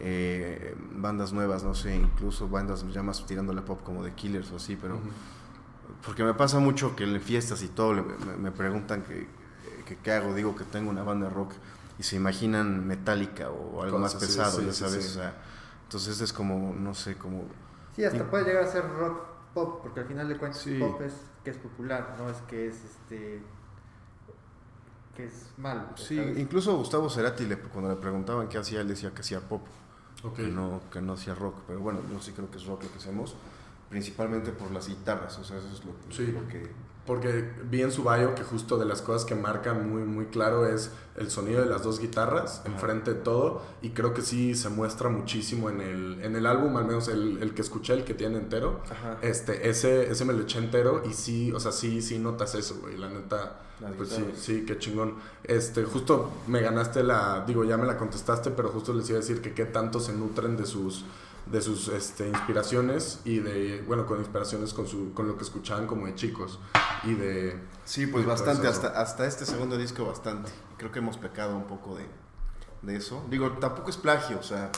[0.00, 4.50] eh, bandas nuevas, no sé, incluso bandas ya más tirando la pop como The Killers
[4.52, 4.98] o así, pero...
[6.04, 9.26] Porque me pasa mucho que en fiestas y todo le- me, me preguntan que,
[9.86, 11.52] que qué hago, digo que tengo una banda de rock
[11.98, 15.10] y se imaginan metálica o algo más Cosas pesado, sí, ya sabes, sí.
[15.10, 15.34] o sea,
[15.84, 17.44] entonces es como, no sé, como...
[17.94, 19.18] Sí, hasta puede llegar a ser rock
[19.54, 20.78] pop, porque al final de cuentas Sí.
[20.78, 23.40] pop es que es popular, no es que es este
[25.14, 25.82] que es malo.
[25.96, 26.38] Sí, ¿sabes?
[26.38, 29.62] incluso Gustavo Cerati, le- cuando le preguntaban qué hacía, él decía que hacía pop.
[30.22, 30.36] Ok.
[30.36, 32.90] que no, que no hacía rock, pero bueno, yo sí creo que es rock lo
[32.90, 33.36] que hacemos,
[33.90, 36.32] principalmente por las guitarras, o sea, eso es lo, Sí.
[36.32, 36.70] lo que...
[37.06, 40.66] Porque vi en su bio que justo de las cosas que marcan muy, muy claro
[40.66, 42.72] es el sonido de las dos guitarras Ajá.
[42.72, 46.76] enfrente de todo y creo que sí se muestra muchísimo en el, en el álbum,
[46.76, 48.80] al menos el, el que escuché, el que tiene entero.
[48.90, 49.18] Ajá.
[49.20, 52.78] Este, ese, ese me lo eché entero y sí, o sea, sí, sí notas eso,
[52.80, 53.60] güey, la neta.
[53.80, 55.16] Las Pues sí, sí, qué chingón.
[55.42, 59.20] Este, justo me ganaste la, digo, ya me la contestaste, pero justo les iba a
[59.20, 61.04] decir que qué tanto se nutren de sus,
[61.46, 65.86] de sus este, inspiraciones y de, bueno, con inspiraciones con, su, con lo que escuchaban
[65.86, 66.58] como de chicos
[67.04, 67.60] y de...
[67.84, 70.50] Sí, pues bastante, hasta, hasta este segundo disco bastante.
[70.78, 72.06] Creo que hemos pecado un poco de,
[72.82, 73.24] de eso.
[73.28, 74.70] Digo, tampoco es plagio, o sea,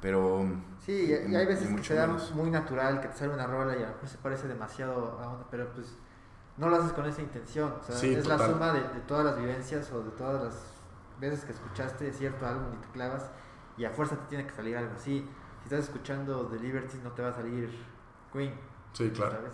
[0.00, 0.46] pero...
[0.84, 2.32] Sí, y, y hay veces que te da menos.
[2.32, 5.28] muy natural, que te sale una rola y a lo mejor se parece demasiado a
[5.32, 5.96] una, pero pues
[6.58, 7.72] no lo haces con esa intención.
[7.80, 8.52] O sea, Sí, es la total.
[8.52, 10.54] suma de, de todas las vivencias o de todas las
[11.18, 13.24] veces que escuchaste cierto álbum y te clavas
[13.78, 15.26] y a fuerza te tiene que salir algo así.
[15.68, 17.68] Si estás escuchando The Liberties no te va a salir
[18.32, 18.52] Queen,
[18.92, 19.32] Sí, claro.
[19.32, 19.52] ¿sabes?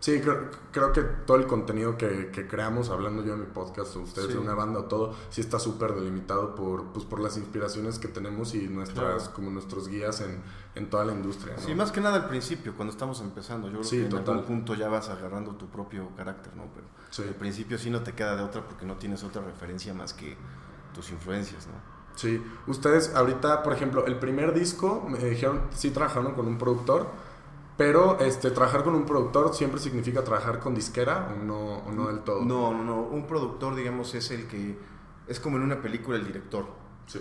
[0.00, 3.94] Sí, creo, creo que todo el contenido que, que creamos, hablando yo en mi podcast,
[3.94, 4.32] o ustedes Sí.
[4.34, 8.08] de una banda o todo, sí está súper delimitado por, pues, por las inspiraciones que
[8.08, 9.32] tenemos y nuestras, Claro.
[9.34, 10.42] como nuestros guías en,
[10.74, 11.54] en toda la industria.
[11.54, 11.62] ¿no?
[11.62, 13.68] Sí, más que nada al principio, cuando estamos empezando.
[13.68, 14.38] Yo creo Sí, que en total.
[14.38, 16.64] algún punto ya vas agarrando tu propio carácter, ¿no?
[16.74, 17.22] Pero Sí.
[17.22, 20.36] al principio sí no te queda de otra porque no tienes otra referencia más que
[20.92, 21.74] tus influencias, ¿no?
[22.14, 27.08] Sí, ustedes ahorita, por ejemplo, el primer disco, me dijeron, sí trabajaron con un productor,
[27.76, 32.08] pero este, trabajar con un productor siempre significa trabajar con disquera o no, o no
[32.08, 32.44] del todo.
[32.44, 33.00] No, no, no.
[33.02, 34.78] Un productor, digamos, es el que...
[35.26, 36.66] Es como en una película el director.
[37.06, 37.20] Sí,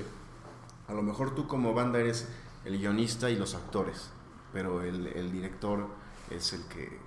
[0.88, 2.28] A lo mejor tú como banda eres
[2.66, 4.12] el guionista y los actores,
[4.54, 5.88] pero el, el director
[6.30, 7.00] es el que,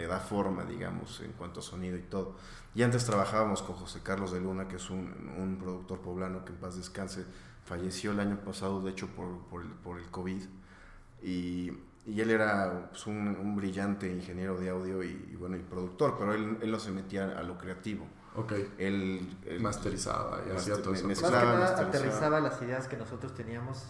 [0.00, 2.36] le da forma, digamos, en cuanto a sonido y todo.
[2.74, 6.52] Y antes trabajábamos con José Carlos de Luna, que es un, un productor poblano que
[6.52, 7.24] en paz descanse,
[7.64, 10.42] falleció el año pasado, de hecho, por, por, el, por el COVID.
[11.22, 11.70] Y,
[12.06, 16.16] y él era pues, un, un, brillante ingeniero de audio y, y, bueno, y productor,
[16.18, 18.06] pero él, él no se metía a lo creativo.
[18.36, 18.52] Ok.
[18.78, 21.06] Él, él masterizaba y hacía todo eso.
[21.06, 23.84] Más que nada aterrizaba las ideas que nosotros teníamos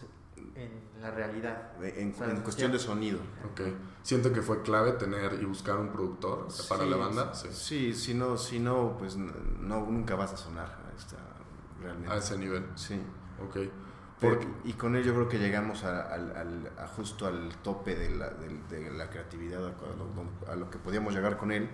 [0.61, 1.73] en la realidad.
[1.83, 3.18] En, o sea, en cuestión de sonido.
[3.51, 3.62] Ok.
[4.03, 7.35] Siento que fue clave tener y buscar un productor sí, para la banda.
[7.35, 11.16] Sí, sí, si no, si no pues no, nunca vas a sonar a, esta,
[11.81, 12.12] realmente.
[12.12, 12.66] a ese nivel.
[12.75, 13.01] Sí.
[13.42, 13.57] Ok.
[14.20, 17.94] Porque, y con él yo creo que llegamos a, a, a, a justo al tope
[17.94, 21.70] de la, de, de la creatividad, a lo, a lo que podíamos llegar con él.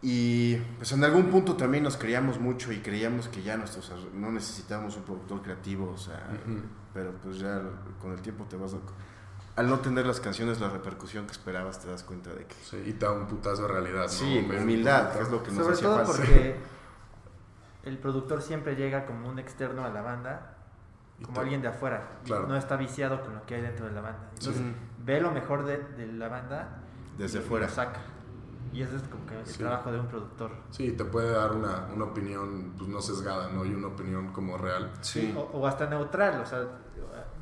[0.00, 4.30] Y pues en algún punto también nos creíamos mucho y creíamos que ya nuestros, no
[4.30, 6.62] necesitábamos un productor creativo, o sea, uh -huh.
[6.94, 7.60] pero pues ya
[8.00, 8.76] con el tiempo te vas a,
[9.60, 12.80] al no tener las canciones la repercusión que esperabas te das cuenta de que sí,
[12.86, 14.08] y te da un putazo de realidad ¿no?
[14.08, 16.56] sí humildad que es lo que nos sobre hacía todo falta porque
[17.82, 20.54] el productor siempre llega como un externo a la banda
[21.22, 21.40] como te...
[21.40, 22.46] alguien de afuera claro.
[22.46, 24.74] no está viciado con lo que hay dentro de la banda entonces Sí.
[25.04, 26.68] ve lo mejor de, de la banda
[27.18, 27.66] Desde y fuera.
[27.66, 27.98] lo saca
[28.78, 29.58] y ese es como que el Sí.
[29.58, 33.64] trabajo de un productor Sí, te puede dar una, una opinión pues, no sesgada, ¿no?
[33.64, 34.90] Y una opinión como real.
[35.00, 36.60] sí o, o hasta neutral o sea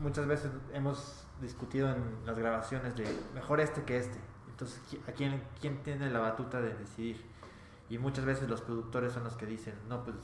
[0.00, 4.18] muchas veces hemos discutido en las grabaciones de mejor este que este
[4.48, 7.24] entonces ¿a quién, quién tiene la batuta de decidir?
[7.90, 10.16] y muchas veces los productores son los que dicen no pues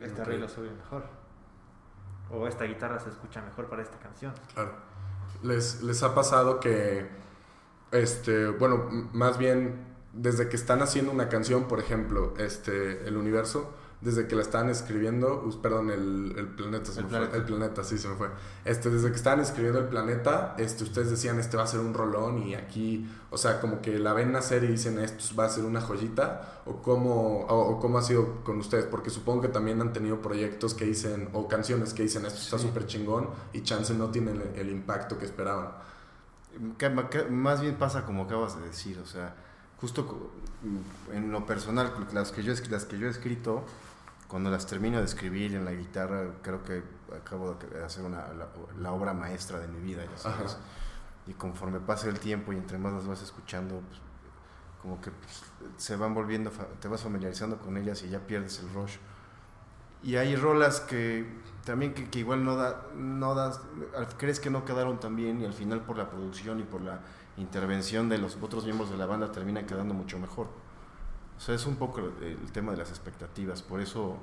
[0.00, 1.04] este arreglo se oye mejor
[2.30, 4.72] o esta guitarra se escucha mejor para esta canción Claro.
[5.42, 7.08] ¿Les, les ha pasado que,
[7.92, 9.84] este, bueno, más bien
[10.20, 14.68] desde que están haciendo una canción, por ejemplo, este, el universo, desde que la están
[14.70, 17.30] escribiendo, perdón, el, el planeta, se El me planeta.
[17.30, 18.28] fue, el planeta, sí, se me fue.
[18.64, 21.94] Este, desde que estaban escribiendo el planeta, este, ustedes decían, este va a ser un
[21.94, 25.48] rolón y aquí, o sea, como que la ven nacer y dicen, esto va a
[25.48, 29.48] ser una joyita, o cómo, o, o cómo ha sido con ustedes, porque supongo que
[29.48, 32.68] también han tenido proyectos que dicen, o canciones que dicen, esto está Sí.
[32.68, 35.72] súper chingón y chance no tienen el, el impacto que esperaban.
[36.78, 39.34] Que- que- más bien pasa como acabas de decir, o sea,
[39.80, 40.30] justo co-
[41.12, 43.64] en lo personal, las que yo, las que yo he escrito,
[44.28, 46.82] cuando las termino de escribir en la guitarra, creo que
[47.16, 48.48] acabo de hacer una, la,
[48.80, 50.52] la obra maestra de mi vida, ya sabes.
[50.54, 50.60] Ajá.
[51.26, 54.00] Y conforme pasa el tiempo y entre más las vas escuchando, pues,
[54.82, 55.42] como que pues,
[55.76, 58.96] se van volviendo, te vas familiarizando con ellas y ya pierdes el rush.
[60.02, 61.26] Y hay rolas que
[61.64, 63.60] también que, que igual no, da, no das,
[64.16, 67.00] crees que no quedaron tan bien y al final por la producción y por la
[67.38, 70.48] intervención de los otros miembros de la banda terminan quedando mucho mejor.
[71.36, 74.18] O sea, es un poco el, tema de las expectativas, por eso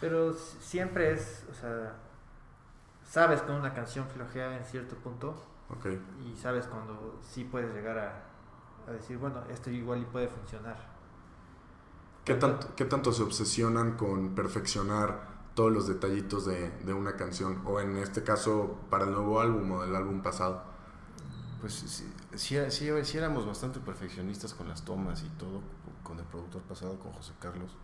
[0.00, 1.94] pero siempre es o sea
[3.02, 5.34] sabes cuando una canción flojea en cierto punto
[5.70, 5.86] Ok.
[6.22, 8.22] y sabes cuando sí puedes llegar a,
[8.86, 10.76] a decir bueno esto igual y puede funcionar
[12.26, 17.62] ¿Qué tanto, ¿Qué tanto se obsesionan con perfeccionar todos los detallitos de, de una canción?
[17.64, 20.64] O en este caso, para el nuevo álbum o del álbum pasado.
[21.60, 21.88] Pues sí,
[22.34, 25.62] sí, sí, sí éramos bastante perfeccionistas con las tomas y todo,
[26.02, 27.74] con el productor pasado, con José Carlos.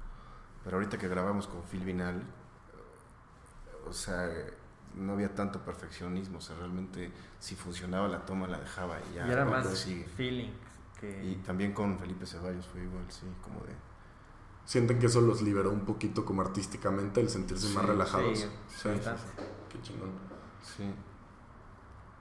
[0.63, 2.23] Pero ahorita que grabamos con Phil Vinal,
[3.89, 4.29] o sea,
[4.95, 6.39] no había tanto perfeccionismo.
[6.39, 9.27] O sea, realmente si funcionaba la toma la dejaba y ya.
[9.27, 10.51] y era no, más feeling
[11.01, 13.73] que Y también con Felipe Ceballos fue igual, sí, como de...
[14.65, 18.39] ¿Sienten que eso los liberó un poquito como artísticamente, el sentirse Sí, más relajados?
[18.39, 18.89] sí.
[19.69, 20.11] Qué chingón.
[20.63, 20.85] Sí.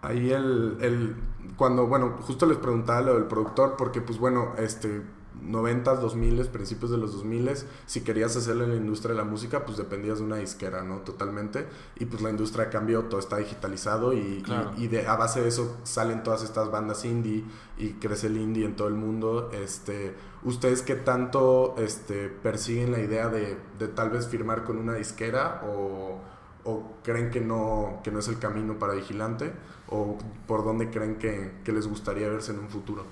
[0.02, 1.16] Ahí el, el,
[1.58, 5.02] cuando, bueno, justo les preguntaba lo del productor, porque pues bueno, este,
[5.44, 7.50] 90s, 2000 principios de los 2000
[7.86, 11.00] si querías hacerlo en la industria de la música, pues dependías de una disquera, ¿no?
[11.00, 11.68] Totalmente.
[11.98, 14.72] Y pues la industria cambió, todo está digitalizado y, Claro.
[14.78, 17.44] y, y de, a base de eso salen todas estas bandas indie
[17.78, 19.50] y crece el indie en todo el mundo.
[19.54, 24.94] Este, ¿Ustedes qué tanto este, persiguen la idea de, de tal vez firmar con una
[24.94, 26.20] disquera o,
[26.66, 29.54] o creen que no, que no es el camino para Vigilante?
[29.92, 33.06] ¿O por dónde creen que, que les gustaría verse en un futuro?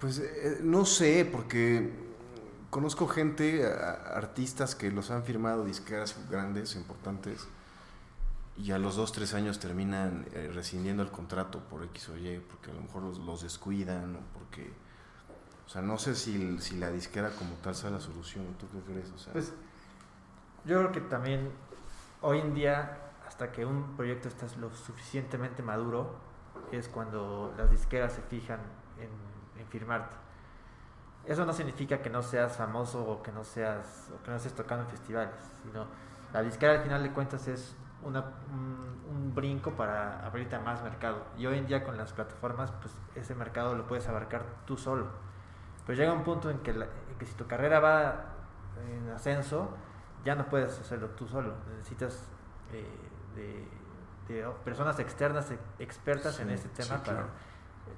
[0.00, 1.90] Pues eh, no sé, porque
[2.70, 7.46] conozco gente, a- artistas que los han firmado disqueras grandes, importantes,
[8.56, 12.38] y a los dos, tres años terminan eh, rescindiendo el contrato por X o Y,
[12.48, 14.72] porque a lo mejor los, los descuidan o porque...
[15.66, 18.44] O sea, no sé si, si la disquera como tal sea la solución.
[18.58, 19.10] ¿Tú qué crees?
[19.10, 19.52] O sea, Pues
[20.64, 21.50] yo creo que también
[22.22, 22.98] hoy en día,
[23.36, 26.14] hasta que un proyecto está lo suficientemente maduro,
[26.72, 28.60] es cuando las disqueras se fijan
[28.98, 29.10] en,
[29.60, 30.16] en firmarte.
[31.26, 34.54] Eso no significa que no seas famoso o que no seas o que no estés
[34.54, 35.84] tocando en festivales, sino
[36.32, 40.82] la disquera al final de cuentas es una, un, un brinco para abrirte a más
[40.82, 41.18] mercado.
[41.36, 45.08] Y hoy en día con las plataformas, pues ese mercado lo puedes abarcar tú solo.
[45.86, 48.24] Pero llega un punto en que, la- en que si tu carrera va
[48.90, 49.68] en ascenso,
[50.24, 51.52] ya no puedes hacerlo tú solo.
[51.76, 52.24] Necesitas
[52.72, 52.88] eh,
[53.36, 53.68] de,
[54.28, 55.46] de personas externas,
[55.78, 57.28] expertas en Sí, este tema sí, para claro.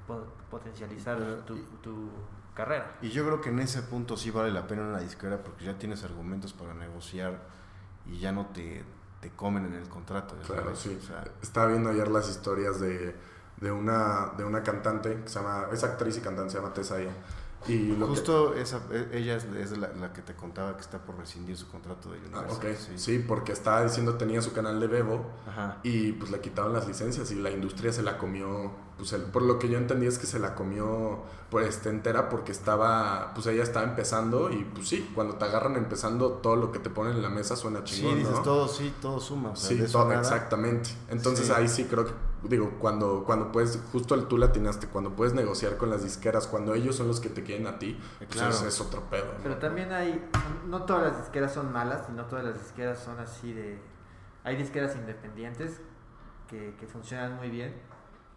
[0.07, 2.11] po- potencializar Pero- tu, tu
[2.55, 2.97] carrera.
[3.01, 5.79] Y yo creo que en ese punto sí vale la pena una disquera porque ya
[5.79, 7.41] tienes argumentos para negociar
[8.05, 8.85] y ya no te,
[9.21, 10.35] te comen en el contrato.
[10.47, 10.99] Claro, sí.
[11.01, 13.15] o sea, Estaba viendo ayer las historias de,
[13.59, 17.01] de, una, de una cantante que se llama, es actriz y cantante, se llama Tessa
[17.01, 17.13] ella.
[17.67, 20.81] Y lo que- Justo esa, e- ella es, es la, la que te contaba que
[20.83, 22.99] está por rescindir su contrato de Ah, Universal.
[22.99, 23.19] sí.
[23.27, 25.79] porque estaba diciendo tenía su canal de Bebo Ajá.
[25.83, 29.43] y pues le quitaron las licencias y la industria se la comió, pues el- por
[29.43, 33.47] lo que yo entendí es que se la comió pues este, entera porque estaba, pues
[33.49, 37.15] ella estaba empezando y pues sí, cuando te agarran empezando todo lo que te ponen
[37.17, 38.43] en la mesa suena Sí, chingón, dices ¿no?
[38.43, 39.51] todo, sí, todo suma.
[39.51, 40.21] O sea, Sí, todo, nada.
[40.21, 40.91] exactamente.
[41.09, 41.53] Entonces Sí.
[41.55, 42.13] ahí sí creo que,
[42.45, 46.97] digo, cuando, cuando puedes, justo tú latinaste, cuando puedes negociar con las disqueras, cuando ellos
[46.97, 48.51] son los que te quieren a ti, pues Claro.
[48.51, 49.27] es, es otro pedo.
[49.27, 49.43] ¿no?
[49.43, 50.29] Pero también hay,
[50.67, 53.81] no todas las disqueras son malas y no todas las disqueras son así de...
[54.45, 55.81] Hay disqueras independientes
[56.49, 57.75] que, que funcionan muy bien.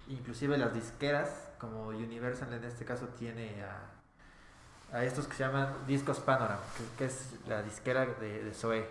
[0.07, 5.73] Inclusive las disqueras, como Universal en este caso tiene a, a estos que se llaman
[5.87, 8.85] Discos Panorama, que, que es la disquera de, de Zoe.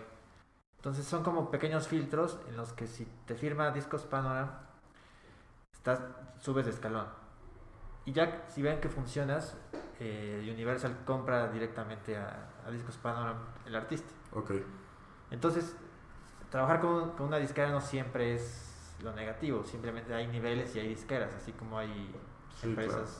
[0.77, 4.67] Entonces son como pequeños filtros en los que si te firma Discos Panorama,
[5.81, 6.01] estás,
[6.39, 7.07] subes de escalón.
[8.05, 9.57] Y ya si ven que funcionas,
[9.99, 14.09] eh, Universal compra directamente a, a Discos Panorama el artista.
[14.31, 14.51] Ok,
[15.29, 15.75] Entonces,
[16.49, 20.89] trabajar con, con una disquera no siempre es lo negativo, simplemente hay niveles y hay
[20.89, 22.15] disqueras, así como hay
[22.61, 23.19] Sí, empresas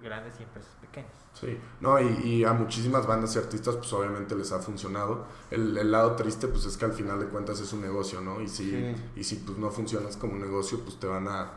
[0.00, 1.12] grandes y empresas pequeñas.
[1.32, 1.58] sí.
[1.80, 5.26] No, y, y a muchísimas bandas y artistas, pues obviamente les ha funcionado.
[5.50, 8.40] El, el lado triste, pues es que al final de cuentas es un negocio, ¿no?
[8.40, 8.94] Y si, Sí.
[9.14, 11.50] y si pues no funcionas como un negocio, pues te van a,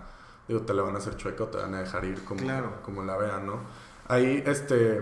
[0.48, 2.72] digo, te le van a hacer chueca o te van a dejar ir como, Claro.
[2.84, 3.60] como la vean, ¿no?
[4.08, 5.02] Ahí, este,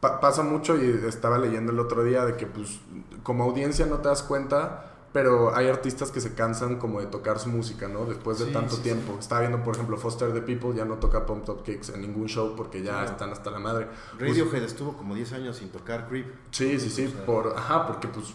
[0.00, 2.80] pa- pasa mucho y estaba leyendo el otro día de que, pues,
[3.22, 7.40] como audiencia no te das cuenta, pero hay artistas que se cansan como de tocar
[7.40, 8.04] su música, ¿no?
[8.06, 9.16] Después de Sí, tanto sí, tiempo.
[9.18, 12.28] Estaba viendo, por ejemplo, Foster the People ya no toca Pump Top Kicks en ningún
[12.28, 13.88] show porque ya están hasta la madre.
[14.18, 16.26] Radiohead estuvo como 10 años sin tocar Creep.
[16.52, 18.32] Sí, sí, sí, O sea, por, ajá, porque pues,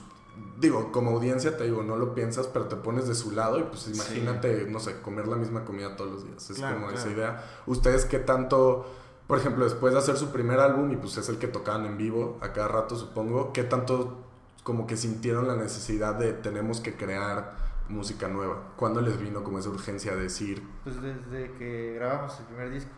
[0.59, 3.63] digo, como audiencia te digo, no lo piensas, pero te pones de su lado y
[3.63, 6.49] pues imagínate, no sé, comer la misma comida todos los días.
[6.49, 7.43] Es Claro, como esa idea.
[7.65, 8.85] ¿Ustedes qué tanto,
[9.27, 11.97] por ejemplo, después de hacer su primer álbum y pues es el que tocaban en
[11.97, 14.17] vivo a cada rato, supongo, qué tanto
[14.63, 17.55] como que sintieron la necesidad de tenemos que crear
[17.89, 18.73] música nueva?
[18.77, 22.91] ¿Cuándo les vino como esa urgencia de decir, Pues desde que grabamos el primer disco,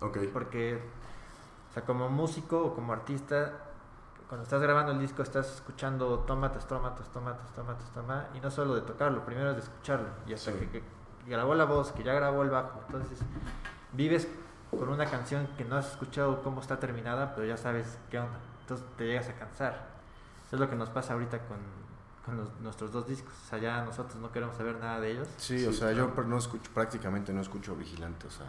[0.00, 0.78] ok, porque,
[1.70, 3.69] o sea, como músico o como artista,
[4.30, 7.90] cuando estás grabando el disco estás escuchando toma tras toma, tras toma, tras toma, tras
[7.90, 10.58] toma, y no solo de tocarlo, primero es de escucharlo, y hasta Sí.
[10.60, 10.82] que, que
[11.26, 13.18] grabó la voz, que ya grabó el bajo, entonces
[13.92, 14.28] vives
[14.70, 18.38] con una canción que no has escuchado cómo está terminada, pero ya sabes qué onda,
[18.60, 19.88] entonces te llegas a cansar.
[20.46, 21.58] Eso es lo que nos pasa ahorita con,
[22.24, 25.28] con los- nuestros dos discos, o sea, ya nosotros no queremos saber nada de ellos.
[25.38, 26.14] Sí, Sí, o sea, claro.
[26.14, 28.46] yo no escucho, prácticamente no escucho Vigilante, o sea,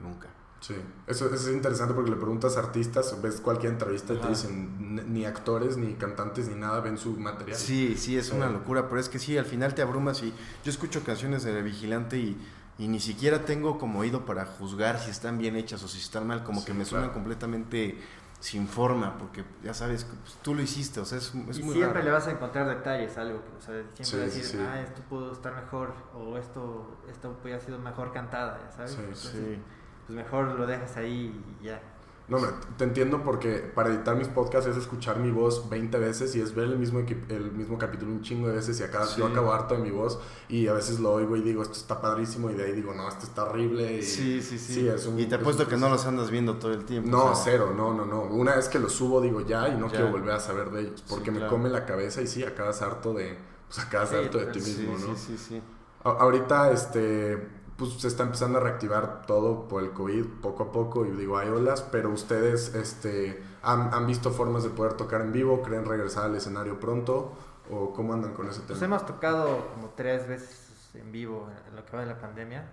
[0.00, 0.28] nunca.
[0.60, 0.74] Sí,
[1.06, 4.76] eso, eso es interesante porque le preguntas a artistas, ves cualquier entrevista y te dicen,
[4.80, 7.56] "N- ni actores, ni cantantes, ni nada, ven su material.
[7.56, 10.70] Sí, sí, es una locura, pero es que sí, al final te abrumas y yo
[10.70, 12.36] escucho canciones de Vigilante y,
[12.76, 16.26] y ni siquiera tengo como oído para juzgar si están bien hechas o si están
[16.26, 17.96] mal, como Sí, que me suenan completamente
[18.40, 21.62] sin forma, porque ya sabes que pues, tú lo hiciste, o sea, es, es y
[21.62, 22.04] muy siempre raro.
[22.04, 25.02] le vas a encontrar detalles, algo, que, o sea, siempre Sí, decir, sí, ah, esto
[25.08, 28.92] pudo estar mejor, o esto, esto puede haber sido mejor cantada, ya sabes.
[28.92, 29.62] Sí, Entonces, Sí.
[30.08, 31.80] Pues mejor lo dejas ahí y ya.
[32.28, 36.34] No, hombre, te entiendo porque para editar mis podcasts es escuchar mi voz 20 veces
[36.36, 39.18] y es ver el mismo, el mismo capítulo un chingo de veces y acá Sí.
[39.20, 40.18] yo acabo harto de mi voz
[40.48, 43.06] y a veces lo oigo y digo, esto está padrísimo y de ahí digo, no,
[43.08, 43.98] esto está horrible.
[43.98, 44.74] Y, Sí, sí, sí.
[44.74, 47.10] Sí, es un- y te es apuesto que no los andas viendo todo el tiempo.
[47.10, 48.22] No, o sea, cero, no, no, no.
[48.24, 49.92] Una vez que lo subo digo ya y no Ya.
[49.96, 52.82] quiero volver a saber de ellos porque Sí, me come la cabeza y sí, acabas
[52.82, 55.16] harto de, pues acabas Sí, harto de ti Sí, mismo, ¿no?
[55.16, 55.62] sí, sí, sí.
[56.04, 60.72] A- Ahorita, este, pues se está empezando a reactivar todo por el COVID poco a
[60.72, 65.20] poco y digo, hay olas, pero ustedes, este, han, han visto formas de poder tocar
[65.22, 67.32] en vivo, creen regresar al escenario pronto
[67.70, 68.96] o cómo andan con ese Pues tema?
[68.96, 72.68] hemos tocado como tres veces en vivo en lo que va de la pandemia,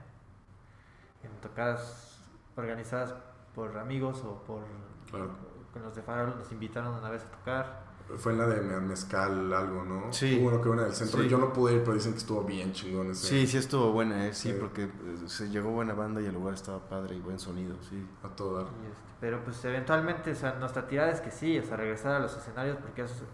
[1.23, 2.17] en tocadas
[2.55, 3.13] organizadas
[3.53, 4.63] por amigos o por
[5.09, 5.29] Claro.
[5.71, 7.83] con los de Farol nos invitaron una vez a tocar.
[8.17, 10.13] Fue en la de Me- Mezcal algo, ¿no?
[10.13, 10.37] Sí.
[10.39, 11.21] Hubo uno que una del centro.
[11.23, 11.27] Sí.
[11.27, 13.27] Yo no pude ir, pero dicen que estuvo bien chingón ese.
[13.27, 14.57] Sí, sí estuvo buena, eh, sí, Sí.
[14.59, 14.89] porque eh,
[15.25, 18.05] se llegó buena banda y el lugar estaba padre y buen sonido, sí.
[18.23, 18.65] A todo dar.
[18.67, 22.19] Este, pero pues eventualmente, o sea, nuestra tirada es que sí, o sea, regresar a
[22.19, 23.25] los escenarios porque eso,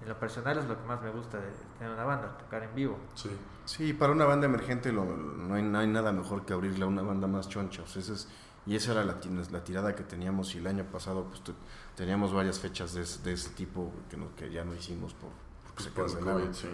[0.00, 1.48] en lo personal es lo que más me gusta de
[1.78, 2.96] tener una banda, tocar en vivo.
[3.14, 3.30] Sí.
[3.64, 6.88] Sí, para una banda emergente lo- no, hay, no hay nada mejor que abrirle a
[6.88, 7.82] una banda más choncha.
[7.82, 8.28] O sea, ese es,
[8.66, 9.18] Y esa era la,
[9.50, 11.42] la tirada que teníamos y el año pasado pues
[11.96, 15.30] teníamos varias fechas de, ese- de ese tipo que, no- que ya no hicimos por,
[15.64, 16.42] porque Por cancelaron.
[16.42, 16.68] COVID, sí.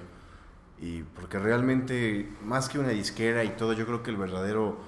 [0.81, 4.79] Y porque realmente, más que una disquera y todo, yo creo que el verdadero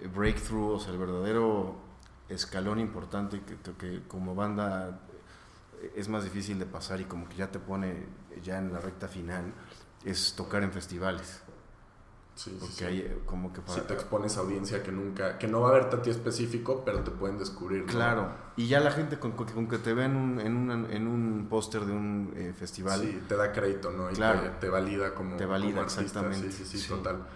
[0.00, 1.76] eh, breakthrough, o sea, el verdadero
[2.28, 5.00] escalón importante que, que como banda
[5.82, 8.06] eh, es más difícil de pasar y como que ya te pone
[8.42, 9.52] ya en la recta final,
[10.04, 11.42] es tocar en festivales.
[12.42, 12.84] Sí, sí, Porque sí.
[12.84, 13.86] hay eh, como que Si para...
[13.88, 17.00] te expones a audiencia que nunca, que no va a verte a ti específico, pero
[17.00, 17.80] te pueden descubrir.
[17.80, 17.86] ¿no?
[17.92, 21.06] Claro, y ya la gente con, con- que te ve en un, en un, en
[21.06, 24.10] un póster de un eh, festival, Sí, te da crédito, ¿no?
[24.10, 24.40] Y Claro.
[24.40, 26.02] te, te valida como, Te valida, como artista.
[26.02, 26.50] exactamente.
[26.50, 27.26] Sí, sí, sí, total.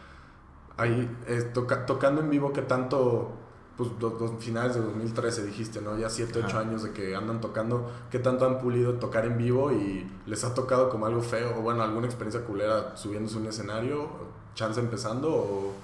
[0.78, 3.30] Ahí, eh, toca- tocando en vivo, que tanto,
[3.76, 5.98] pues, los, los finales de 2013 dijiste, ¿no?
[5.98, 6.60] Ya 7, 8 Ajá.
[6.60, 10.54] años de que andan tocando, ¿qué tanto han pulido tocar en vivo y les ha
[10.54, 11.58] tocado como algo feo?
[11.58, 14.08] O bueno, alguna experiencia culera subiéndose a un escenario,
[14.54, 15.74] chance empezando o...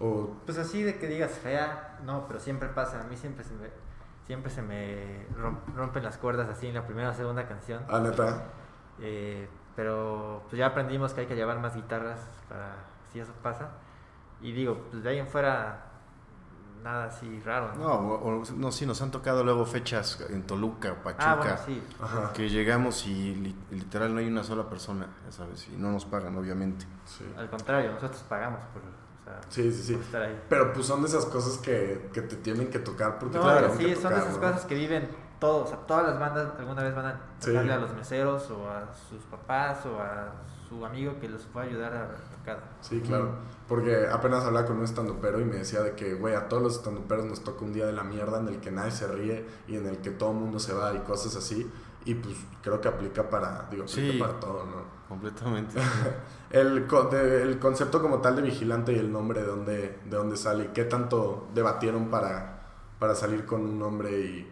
[0.00, 3.00] o Pues así de que digas fea, no, pero siempre pasa.
[3.00, 3.68] A mí siempre se me,
[4.26, 7.82] siempre se me rom- rompen las cuerdas así en la primera o segunda canción.
[7.88, 8.42] ah, neta,
[9.00, 12.74] Eh, pero pues ya aprendimos que hay que llevar más guitarras para
[13.12, 13.70] si eso pasa.
[14.40, 15.83] Y digo, pues de ahí en fuera
[16.84, 17.72] nada así raro.
[17.74, 17.82] ¿no?
[17.82, 21.32] no, o- o- no, sí, nos han tocado luego fechas en Toluca, Pachuca.
[21.32, 21.82] ah, bueno, sí.
[22.00, 22.32] Ajá.
[22.32, 26.04] Que llegamos y li- literal no hay una sola persona, ya sabes, y no nos
[26.04, 26.86] pagan, obviamente.
[27.06, 27.24] sí.
[27.36, 29.92] Al contrario, nosotros pagamos por, o sea, Sí, sí, sí.
[29.94, 30.42] por estar ahí.
[30.48, 33.76] Pero pues son de esas cosas que, que te tienen que tocar porque No, tienen
[33.78, 34.40] sí, que son de esas ¿no?
[34.40, 35.08] cosas que viven
[35.40, 35.64] todos.
[35.64, 37.50] O sea, todas las bandas alguna vez van a Sí.
[37.50, 40.32] tocarle a los meseros o a sus papás o a
[40.68, 42.58] su amigo que los pueda ayudar a tocar.
[42.80, 43.30] Sí, claro.
[43.68, 46.76] Porque apenas hablaba con un estandupero y me decía de que, güey, a todos los
[46.76, 49.76] estanduperos nos toca un día de la mierda en el que nadie se ríe y
[49.76, 51.70] en el que todo el mundo se va y cosas así.
[52.06, 54.18] Y pues creo que aplica para, digo, aplica Sí.
[54.18, 54.84] para todo, ¿no?
[55.08, 55.78] Completamente.
[56.50, 60.36] El, de- el concepto como tal de vigilante y el nombre de dónde, de dónde
[60.36, 62.53] sale y qué tanto debatieron para,
[62.98, 64.50] para salir con un nombre y...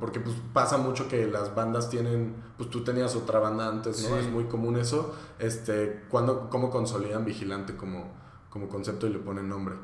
[0.00, 4.16] Porque pues pasa mucho que las bandas tienen, pues tú tenías otra banda antes, ¿no?
[4.16, 4.24] Sí.
[4.24, 5.14] Es muy común eso.
[5.38, 8.10] Este, ¿cuándo, ¿Cómo consolidan vigilante como,
[8.48, 9.74] como concepto y le ponen nombre?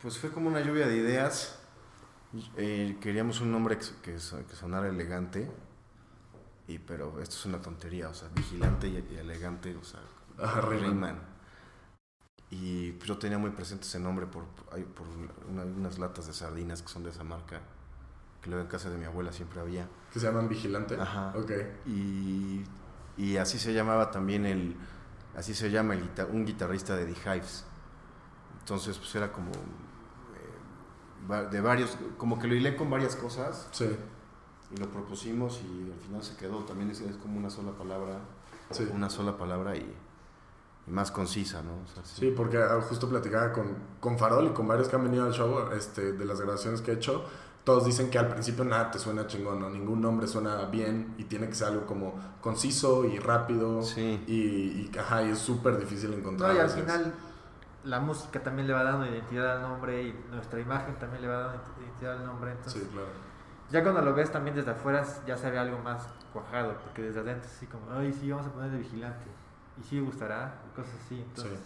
[0.00, 1.58] Pues fue como una lluvia de ideas.
[2.56, 5.50] Eh, queríamos un nombre que, que so- que sonara elegante,
[6.68, 9.98] y, pero esto es una tontería, o sea, vigilante y, y elegante, o sea,
[10.38, 11.18] Ajá, riman.
[12.50, 15.06] Y yo tenía muy presente ese nombre por, por
[15.48, 17.60] una- unas latas de sardinas que son de esa marca,
[18.42, 19.88] que luego en casa de mi abuela siempre había.
[20.12, 20.96] Que se llaman vigilante.
[21.00, 21.32] Ajá.
[21.36, 21.52] Ok.
[21.86, 22.64] Y,
[23.16, 24.76] y así se llamaba también el,
[25.36, 27.64] así se llama el un guitarrista de The Hives.
[28.58, 33.88] Entonces, pues era como eh, de varios, como que lo hilé con varias cosas Sí,
[34.74, 36.64] y lo propusimos y al final se quedó.
[36.64, 38.18] También es, es como una sola palabra,
[38.70, 38.88] sí.
[38.92, 39.94] una sola palabra y
[40.90, 41.72] más concisa, ¿no?
[41.84, 42.20] O sea, sí.
[42.20, 45.32] Sí, porque ah, justo platicaba con, con Farol y con varios que han venido al
[45.32, 47.24] show, este, de las grabaciones que he hecho,
[47.64, 49.68] todos dicen que al principio nada te suena chingón, ¿no?
[49.70, 54.22] Ningún nombre suena bien y tiene que ser algo como conciso y rápido Sí.
[54.26, 56.50] y, y, ajá, y es súper difícil encontrar.
[56.52, 57.14] No, y al final
[57.84, 61.38] la música también le va dando identidad al nombre y nuestra imagen también le va
[61.38, 62.52] dando identidad al nombre.
[62.52, 63.08] Entonces, Sí, claro.
[63.70, 67.20] ya cuando lo ves también desde afuera ya se ve algo más cuajado, porque desde
[67.20, 69.24] adentro es así como, ay, sí, vamos a poner de vigilante.
[69.78, 71.20] Y sí gustará, y cosas así.
[71.20, 71.58] Entonces,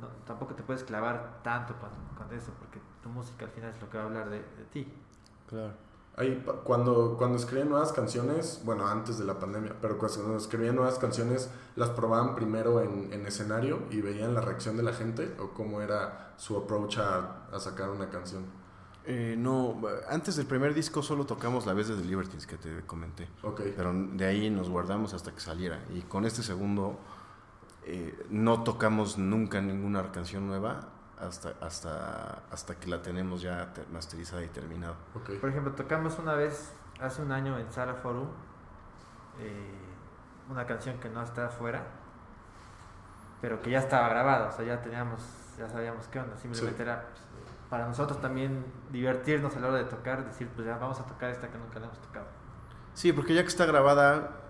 [0.00, 3.80] no, tampoco te puedes clavar tanto con, con eso, porque tu música al final es
[3.80, 4.92] lo que va a hablar de, de ti.
[5.48, 5.72] Claro.
[6.14, 10.98] Ahí, cuando, cuando escribían nuevas canciones, bueno, antes de la pandemia, pero cuando escribían nuevas
[10.98, 15.34] canciones, ¿las probaban primero en, en escenario y veían la reacción de la gente?
[15.40, 18.44] ¿O cómo era su approach a, a sacar una canción?
[19.04, 22.82] Eh, no, antes del primer disco solo tocamos la vez de The Libertines que te
[22.86, 23.28] comenté.
[23.76, 25.80] Pero de ahí nos guardamos hasta que saliera.
[25.90, 26.98] Y con este segundo
[27.84, 30.88] eh, no tocamos nunca ninguna canción nueva
[31.18, 34.94] hasta, hasta, hasta que la tenemos ya te- masterizada y terminada.
[35.40, 38.28] Por ejemplo, tocamos una vez, hace un año en Sala Forum,
[39.40, 39.70] eh,
[40.48, 41.84] una canción que no está afuera,
[43.40, 45.20] pero que ya estaba grabada, o sea, ya teníamos,
[45.58, 46.82] ya sabíamos qué onda, simplemente Sí.
[46.82, 47.22] era pues,
[47.72, 51.30] para nosotros también divertirnos a la hora de tocar, decir, pues ya vamos a tocar
[51.30, 52.26] esta que nunca la hemos tocado.
[52.92, 54.42] Sí, porque ya que está grabada,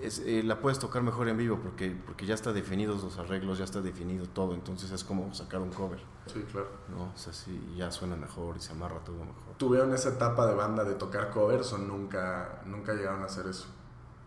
[0.00, 3.58] es, eh, la puedes tocar mejor en vivo porque, porque ya está definidos los arreglos,
[3.58, 4.54] ya está definido todo.
[4.54, 6.68] Entonces es como sacar un cover, Sí, claro.
[6.96, 7.06] ¿no?
[7.12, 9.56] O sea, sí, ya suena mejor y se amarra todo mejor.
[9.58, 13.66] ¿Tuvieron esa etapa de banda de tocar covers o nunca, nunca llegaron a hacer eso?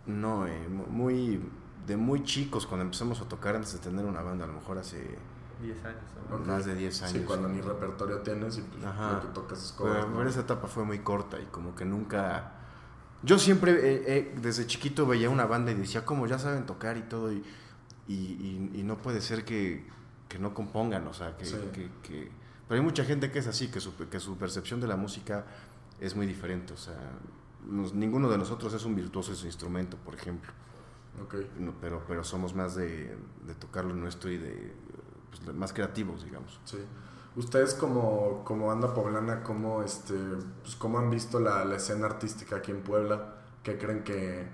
[0.06, 1.42] No, eh, mu- muy
[1.88, 4.80] de muy chicos cuando empezamos a tocar antes de tener una banda, a lo mejor
[4.80, 5.18] hace
[5.62, 6.02] 10 años.
[6.30, 6.40] ¿no?
[6.40, 7.12] Más de 10 años.
[7.14, 9.14] Sí, cuando ni repertorio tienes y pues Ajá.
[9.14, 10.08] lo que tocas es Pero, covers.
[10.10, 10.18] ¿no?
[10.18, 12.52] pero esa etapa fue muy corta y como que nunca...
[13.24, 16.98] Yo siempre, eh, eh, desde chiquito veía una banda y decía, como ya saben tocar
[16.98, 17.44] y todo, y,
[18.08, 19.88] y, y- y no puede ser que,
[20.30, 21.56] que no compongan, o sea, que, Sí.
[21.74, 22.32] que- que-
[22.68, 25.46] Pero hay mucha gente que es así, que su, que su percepción de la música
[26.00, 26.74] es muy diferente.
[26.74, 26.98] O sea,
[27.68, 30.52] nos- ninguno de nosotros es un virtuoso de su instrumento, por ejemplo.
[31.24, 31.36] Ok.
[31.60, 33.16] No, pero, pero somos más de,
[33.48, 34.74] de tocar lo nuestro y de
[35.40, 36.60] pues, más creativos, digamos.
[36.66, 36.78] Sí.
[37.36, 40.14] Ustedes como, como banda poblana, ¿cómo, este,
[40.62, 43.36] pues, ¿cómo han visto la, la escena artística aquí en Puebla?
[43.64, 44.48] ¿Qué creen que,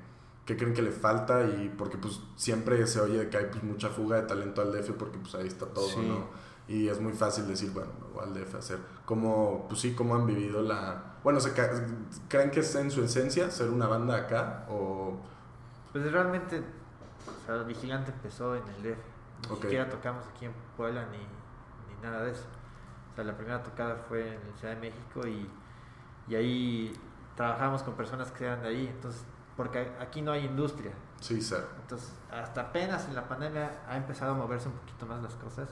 [0.45, 1.43] qué creen que le falta?
[1.43, 4.91] Y porque pues siempre se oye que hay pues, mucha fuga de talento al DF
[4.93, 5.97] porque pues ahí está todo, Sí.
[6.07, 6.25] ¿no?
[6.67, 8.79] Y es muy fácil decir, bueno, me voy al DF a hacer.
[9.05, 11.15] ¿Cómo, pues sí, cómo han vivido la...
[11.23, 11.69] Bueno, ¿se ca-
[12.29, 14.65] ¿creen que es en su esencia ser una banda acá?
[14.69, 15.17] O...
[15.91, 18.99] Pues realmente, o sea, Vigilante empezó en el DF.
[19.47, 19.61] Ni Ok.
[19.63, 22.45] siquiera tocamos aquí en Puebla ni, ni nada de eso.
[23.11, 25.49] O sea, la primera tocada fue en la Ciudad de México y,
[26.27, 26.93] y ahí
[27.35, 28.87] trabajamos con personas que eran de ahí.
[28.87, 29.23] Entonces,
[29.57, 30.91] porque aquí no hay industria.
[31.19, 31.65] Sí, ser.
[31.81, 35.69] Entonces, hasta apenas en la pandemia ha empezado a moverse un poquito más las cosas.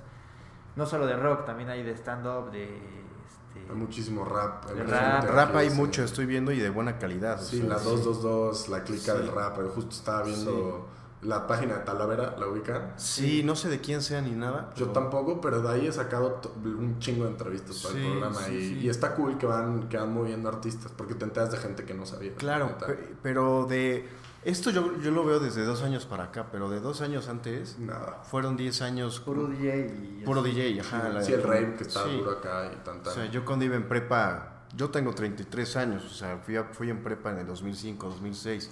[0.76, 2.76] No solo de rock, también hay de stand-up, de...
[2.76, 4.65] Este, Hay muchísimo rap.
[4.70, 5.24] hay rap.
[5.24, 5.76] Rap hay sí.
[5.76, 7.39] mucho, estoy viendo, y de buena calidad.
[7.39, 9.17] o Sí, sea, la 222, la clica Sí.
[9.20, 9.57] del rap.
[9.57, 10.88] Yo justo estaba viendo
[11.22, 12.93] la página de Talavera, ¿la ubican?
[12.95, 14.70] Sí, no sé de quién sea ni nada.
[14.78, 18.39] Yo tampoco, pero de ahí he sacado un chingo de entrevistas para Sí, el programa.
[18.41, 18.80] sí, y, sí.
[18.86, 21.93] y está cool que van, que van moviendo artistas, porque te enteras de gente que
[21.93, 22.34] no sabía.
[22.36, 22.78] Claro,
[23.22, 24.07] pero de...
[24.45, 27.78] Esto yo, yo lo veo desde dos años para acá, pero de dos años antes
[27.78, 28.22] Nada.
[28.24, 29.88] fueron 10 años Puro DJ
[30.22, 30.24] y...
[30.24, 30.41] puro.
[30.41, 31.09] DJ, ajá.
[31.09, 32.15] la- sí, el rave que está sí.
[32.17, 36.05] duro acá y tan, O sea, yo cuando iba en prepa, yo tengo 33 años,
[36.05, 38.72] o sea, fui, a- fui en prepa en el 2005, 2006,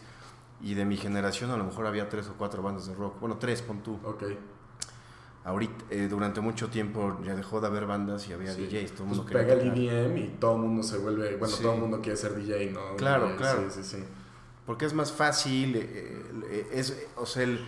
[0.61, 3.37] y de mi generación a lo mejor había tres o cuatro bandas de rock, bueno,
[3.37, 3.99] tres, pon tú.
[4.03, 4.23] Ok.
[5.43, 8.65] Ahorita, eh, durante mucho tiempo ya dejó de haber bandas y había Sí.
[8.65, 9.61] DJs, todo Pues mundo pega el.
[9.77, 11.37] EDM y todo el mundo se vuelve.
[11.37, 11.63] Bueno, Sí.
[11.63, 12.97] todo el mundo quiere ser DJ, ¿no?
[12.97, 13.63] Claro, claro.
[13.69, 14.03] Sí, sí, sí.
[14.65, 17.63] Porque es más fácil, eh, eh, es, o sea, el,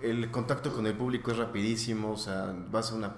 [0.00, 3.16] el contacto con el público es rapidísimo, o sea, vas a una...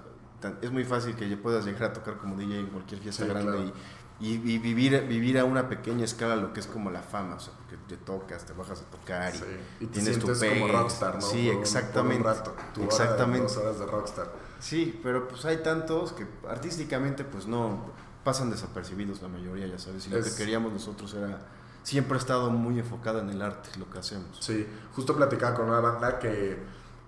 [0.61, 3.51] Es muy fácil que puedas llegar a tocar como DJ en cualquier fiesta Sí, grande
[3.51, 3.67] claro.
[3.67, 3.73] y,
[4.21, 7.39] y- y vivir, vivir a una pequeña escala lo que es como la fama, o
[7.39, 9.43] sea, porque te tocas, te bajas a tocar y Sí.
[9.81, 10.77] Y te tienes tu sientes como pegue.
[10.77, 11.21] rockstar, ¿no?
[11.21, 12.23] Sí, Por un- por un exactamente.
[12.23, 12.55] rato.
[12.73, 13.41] Tu hora, Exactamente.
[13.43, 14.31] dos horas de rockstar.
[14.59, 17.85] Sí, pero pues hay tantos que artísticamente pues no
[18.23, 21.39] pasan desapercibidos la mayoría, ya sabes, y lo Es- que queríamos nosotros era...
[21.83, 24.37] Siempre ha estado muy enfocada en el arte, lo que hacemos.
[24.39, 26.59] Sí, justo platicaba con una banda que,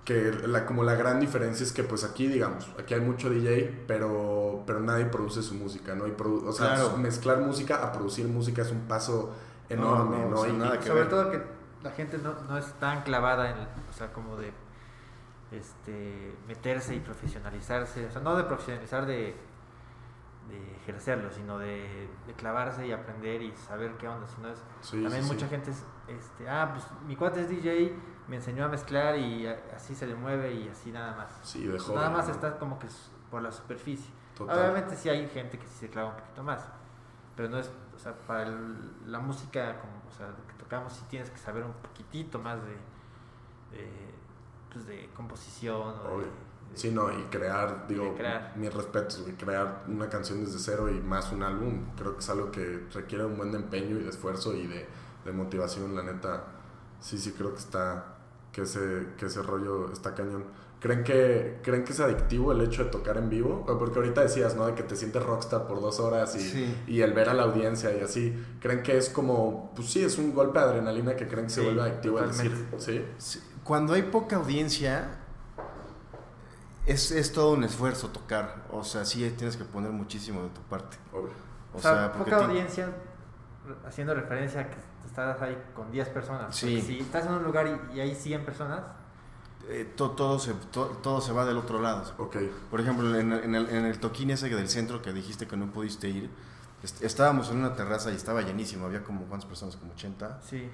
[0.05, 3.83] que la, como la gran diferencia es que pues aquí, digamos, aquí hay mucho DJ,
[3.87, 6.07] pero, pero nadie produce su música, ¿no?
[6.07, 6.97] Y produ- o sea, Claro.
[6.97, 9.33] mezclar música a producir música es un paso
[9.69, 10.29] enorme, No, ¿no?
[10.31, 11.09] no, o sea, Y- nada que Sobre ver.
[11.09, 11.41] todo que
[11.83, 13.57] la gente no, no es tan clavada en,
[13.89, 14.51] o sea, como de
[15.51, 19.35] este, meterse y profesionalizarse, o sea, no de profesionalizar de,
[20.49, 25.01] de ejercerlo, sino de, de clavarse y aprender y saber qué onda, sino es, sí,
[25.03, 25.51] también sí, mucha sí.
[25.51, 27.93] gente es, este, ah, pues mi cuate es DJ,
[28.27, 29.45] me enseñó a mezclar y
[29.75, 31.29] así se le mueve y así nada más.
[31.43, 32.33] Sí, de joven, nada más ¿no?
[32.33, 32.87] está como que
[33.29, 34.11] por la superficie.
[34.35, 34.57] Total.
[34.59, 36.61] Obviamente sí hay gente que sí se clava un poquito más,
[37.35, 41.03] pero no es, o sea, para el- la música como, o sea, que tocamos sí
[41.09, 42.71] tienes que saber un poquitito más de,
[43.77, 43.89] de,
[44.71, 46.31] pues, de composición o de, de-
[46.75, 48.53] Sí, no, y crear, digo, crear.
[48.55, 52.49] mis respetos, crear una canción desde cero y más un álbum, creo que es algo
[52.49, 54.87] que requiere un buen empeño y de esfuerzo y de,
[55.23, 56.45] de motivación, la neta,
[56.99, 58.12] sí, sí creo que está,
[58.53, 60.45] que ese, que ese rollo está cañón.
[60.79, 63.65] ¿Creen que, ¿Creen que es adictivo el hecho de tocar en vivo?
[63.67, 64.65] O Porque ahorita decías, ¿no?
[64.65, 66.77] De que te sientes rockstar por dos horas y, Sí.
[66.87, 68.33] y el ver a la audiencia y así.
[68.61, 71.61] ¿Creen que es como, pues sí, es un golpe de adrenalina que creen que se
[71.61, 72.67] vuelve adictivo el decir.
[72.77, 73.05] ¿sí?
[73.17, 75.19] Sí, Cuando hay poca audiencia,
[76.85, 78.65] es, es todo un esfuerzo tocar.
[78.71, 80.97] O sea, sí tienes que poner muchísimo de tu parte.
[81.13, 81.31] Obvio.
[81.73, 82.89] O, O sea, sea, porque poca audiencia
[83.85, 84.75] haciendo referencia a que
[85.13, 86.55] estás ahí con 10 personas.
[86.55, 86.81] Sí.
[86.81, 88.81] Si estás en un lugar y, y hay 100 personas,
[89.69, 92.03] eh, to- todo, se, to- todo se va del otro lado.
[92.17, 92.35] Ok.
[92.71, 95.55] Por ejemplo, en, el- en el, en el toquín ese del centro que dijiste que
[95.55, 96.29] no pudiste ir,
[96.83, 98.87] est- estábamos en una terraza y estaba llenísimo.
[98.87, 99.75] Había como, ¿cuántas personas?
[99.75, 100.41] Como 80.
[100.49, 100.69] sí.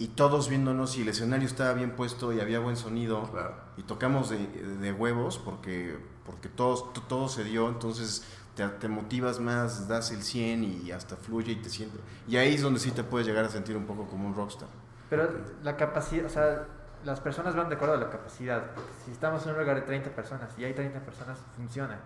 [0.00, 3.28] Y todos viéndonos y el escenario estaba bien puesto y había buen sonido.
[3.32, 3.56] Claro.
[3.78, 8.22] y tocamos de, de huevos porque, porque todo, to- todo se dio, entonces
[8.58, 12.00] te, te motivas más, das el 100 y hasta fluye y te sientes.
[12.26, 14.68] Y ahí es donde sí te puedes llegar a sentir un poco como un rockstar.
[15.08, 15.30] Pero
[15.62, 16.66] la capacidad, o sea,
[17.04, 18.72] las personas van de acuerdo a la capacidad.
[18.74, 22.00] Porque si estamos en un lugar de 30 personas y hay 30 personas, funciona.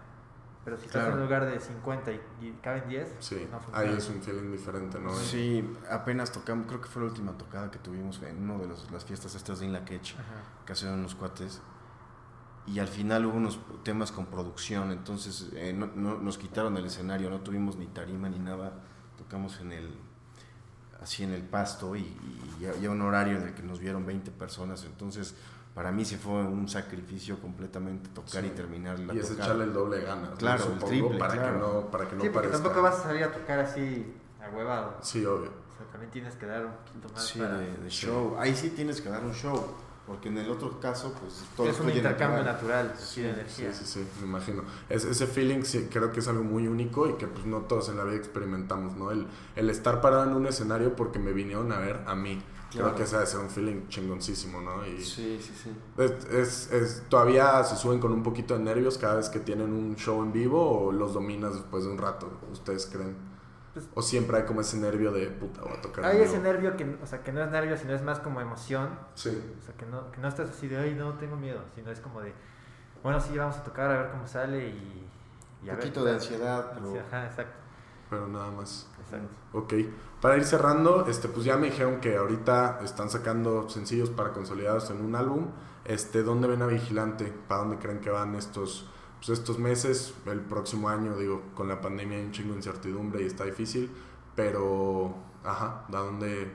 [0.64, 1.08] Pero si estás Claro.
[1.16, 3.90] en un lugar de 50 y, y caben 10, Sí, no funciona.
[3.90, 5.12] ahí es un feeling diferente, ¿no?
[5.14, 8.88] Sí, apenas tocamos, creo que fue la última tocada que tuvimos en una de los-
[8.92, 10.14] las fiestas estas de In La Quech,
[10.66, 11.60] que hacían unos cuates.
[12.66, 16.86] Y al final hubo unos temas con producción, entonces eh, no- no- nos quitaron el
[16.86, 18.72] escenario, no tuvimos ni tarima ni nada.
[19.18, 19.94] Tocamos en el.
[21.00, 24.06] así en el pasto y, y ya, ya un horario en el que nos vieron
[24.06, 25.34] 20 personas, entonces
[25.74, 28.46] para mí sí fue un sacrificio completamente tocar Sí.
[28.46, 30.04] y terminar la Y es echarle el doble.
[30.06, 30.34] ¿no?
[30.36, 31.52] Claro, el triple, para claro.
[31.54, 32.62] que no, para que no Sí, porque parezca.
[32.62, 34.98] tampoco vas a salir a tocar así a huevado.
[35.02, 35.50] Sí, obvio.
[35.50, 37.58] O sea, también tienes que dar un poquito más Sí, para...
[37.58, 38.36] de, de show.
[38.38, 39.74] Ahí sí tienes que dar un show,
[40.06, 42.86] porque en el otro caso, pues todo es un intercambio natural.
[42.88, 43.72] natural, así de Sí, energía.
[43.72, 44.62] sí, sí, me imagino.
[44.88, 47.88] Es, ese feeling sí, creo que es algo muy único y que pues no todos
[47.88, 49.10] en la vida experimentamos, ¿no?
[49.10, 49.26] El,
[49.56, 52.42] el estar parado en un escenario porque me vinieron a ver a mí.
[52.72, 54.86] Creo que ese debe ser un feeling chingoncísimo, ¿no?
[54.86, 55.70] Y Sí, sí, sí.
[55.98, 59.72] es, es- es- todavía se suben con un poquito de nervios cada vez que tienen
[59.74, 63.14] un show en vivo o los dominas después de un rato, ¿ustedes creen?
[63.74, 66.04] Pues- o siempre hay como ese nervio de puta, voy a tocar.
[66.04, 68.90] Hay ese nervio que, o sea, que no es nervio, sino es más como emoción.
[69.14, 69.30] Sí.
[69.60, 71.60] O sea, que no, que no estás así de, ay, no, tengo miedo.
[71.74, 72.34] Sino es como de,
[73.02, 75.08] bueno, sí, vamos a tocar a ver cómo sale y...
[75.64, 76.20] y a Un poquito de tal.
[76.20, 77.54] ansiedad, pero- Ajá, exacto.
[78.10, 78.88] Pero nada más.
[79.00, 79.28] exacto.
[79.54, 79.72] Ok,
[80.20, 84.90] para ir cerrando, este, pues ya me dijeron que ahorita están sacando sencillos para consolidados
[84.90, 85.46] en un álbum.
[85.86, 87.32] Este, ¿Dónde ven a Vigilante?
[87.48, 88.88] ¿Para dónde creen que van estos,
[89.24, 90.14] pues estos meses?
[90.26, 93.90] El próximo año, digo, con la pandemia hay un chingo de incertidumbre y está difícil.
[94.34, 95.14] Pero,
[95.44, 96.50] ajá, ¿a dónde,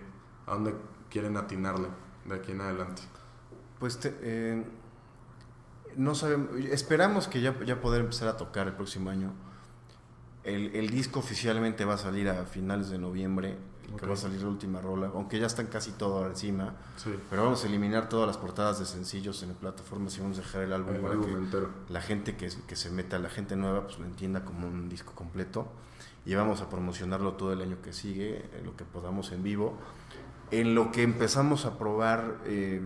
[0.46, 0.76] a dónde
[1.10, 1.88] quieren atinarle
[2.26, 3.04] de aquí en adelante?
[3.80, 4.66] Pues te- eh,
[5.96, 9.34] no sabemos, esperamos que ya, ya poder empezar a tocar el próximo año.
[10.44, 13.58] El, el disco oficialmente va a salir a finales de noviembre,
[13.94, 14.00] Ok.
[14.02, 16.76] que va a salir la última rola, aunque ya están casi todo encima.
[16.98, 20.38] Sí, Pero vamos a eliminar todas las portadas de sencillos en la plataforma y vamos
[20.38, 21.70] a dejar el álbum el para álbum que entero.
[21.90, 25.14] la gente que, que se meta, la gente nueva, pues lo entienda como un disco
[25.14, 25.68] completo.
[26.26, 29.78] Y vamos a promocionarlo todo el año que sigue, en lo que podamos en vivo.
[30.52, 32.82] En lo que empezamos a probar, eh,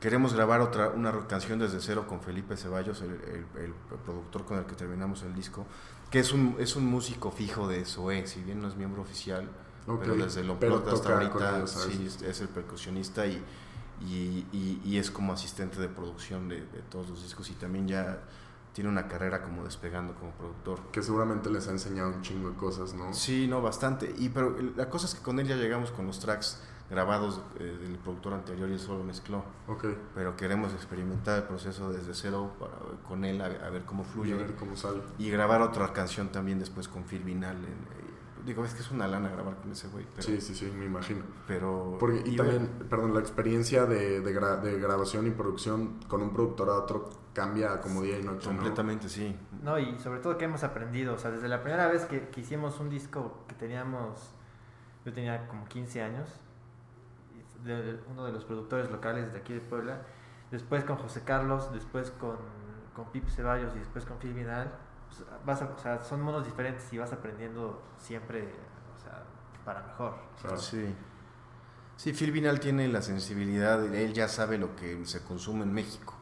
[0.00, 3.72] queremos grabar otra, una canción desde cero con Felipe Ceballos, el, el- el
[4.04, 5.66] productor con el que terminamos el disco,
[6.10, 9.48] que es un, es un músico fijo de SOE, si bien no es miembro oficial,
[9.86, 13.42] Pero desde lo pero hasta ahorita sí, es, el percusionista y,
[14.00, 17.86] y, y- y es como asistente de producción de, de todos los discos y también
[17.88, 18.20] ya
[18.72, 20.80] tiene una carrera como despegando como productor.
[20.90, 23.12] Que seguramente les ha enseñado un chingo de cosas, ¿no?
[23.14, 24.12] Sí, no, bastante.
[24.18, 26.60] Y pero la cosa es que con él ya llegamos con los tracks
[26.90, 29.44] grabados eh, del productor anterior y él solo mezcló.
[29.68, 32.72] Ok, Pero queremos experimentar el proceso desde cero para-
[33.08, 34.32] con él a, a ver cómo y fluye.
[34.34, 35.00] a ver cómo sale.
[35.18, 37.56] Y grabar otra canción también después con Phil Vinal.
[37.56, 38.03] en-
[38.44, 40.06] digo, es que es una lana grabar con ese güey.
[40.14, 41.24] Pero, Sí, sí, sí, me imagino.
[41.46, 45.98] pero Porque, y y también, perdón, la experiencia de, de, gra- de grabación y producción
[46.08, 48.56] con un productor a otro cambia como día y noche, ¿no?
[48.56, 49.36] completamente sí.
[49.62, 52.40] No, y sobre todo que hemos aprendido, o sea, desde la primera vez que, que
[52.42, 54.30] hicimos un disco que teníamos,
[55.04, 56.28] yo tenía como 15 años,
[57.64, 60.02] de uno de los productores locales de aquí de Puebla,
[60.50, 62.36] después con José Carlos, después con,
[62.94, 64.46] con Pip Ceballos y después con Phil pues,
[65.44, 68.42] vas a- o sea, son monos diferentes y vas aprendiendo siempre,
[68.96, 69.22] o sea,
[69.64, 70.14] para mejor.
[70.40, 70.56] Claro.
[70.58, 70.94] Sí.
[71.96, 76.14] Sí, Phil Vinal tiene la sensibilidad, él ya sabe lo que se consume en México.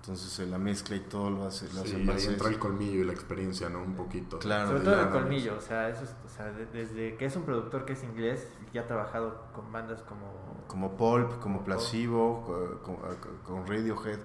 [0.00, 3.04] Entonces la mezcla y todo lo hace, lo hace Sí, a entra el colmillo y
[3.04, 3.82] la experiencia, ¿no?
[3.82, 4.38] Un poquito.
[4.40, 4.68] Claro.
[4.68, 7.44] Sobre todo el colmillo, o sea, eso es- o sea, de- desde que es un
[7.44, 10.26] productor que es inglés, y ya ha trabajado con bandas como...
[10.66, 12.96] Como Pulp, como Como Placebo, co- con,
[13.44, 14.18] con Radiohead.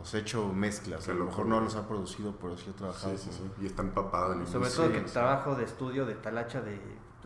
[0.00, 1.04] Os he hecho mezclas.
[1.04, 3.16] Qué A lo mejor no los ha producido, pero sí he trabajado.
[3.16, 3.62] Sí, sí, con- sí.
[3.62, 5.12] Y está empapado en el sobre Sí, todo que sí.
[5.12, 6.80] trabajo de estudio de talacha de,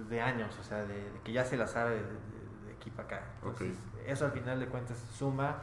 [0.08, 2.90] de años, o sea, de, de que ya se la sabe de, de- de aquí
[2.90, 3.24] para acá.
[3.44, 5.56] Entonces, eso al final de cuentas suma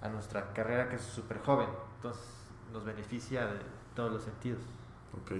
[0.00, 1.68] a nuestra carrera que es súper joven.
[1.96, 2.22] Entonces,
[2.72, 3.58] nos beneficia de
[3.94, 4.60] todos los sentidos.
[5.20, 5.32] Ok,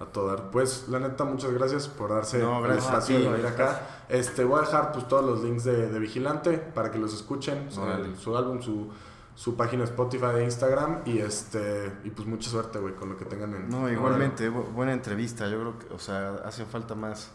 [0.00, 0.50] a todo dar.
[0.50, 3.80] Pues, la neta, muchas gracias por darse No, el gracias a espacio de venir acá.
[4.08, 7.70] Este, voy a dejar pues, todos los links de, de Vigilante para que los escuchen.
[7.70, 8.92] su álbum, su,
[9.34, 11.00] su página Spotify e Instagram.
[11.06, 13.68] Y este y pues mucha suerte, güey, con lo que tengan en.
[13.68, 15.48] No, igualmente, bu- buena entrevista.
[15.48, 17.30] Yo creo que, o sea, hacen falta más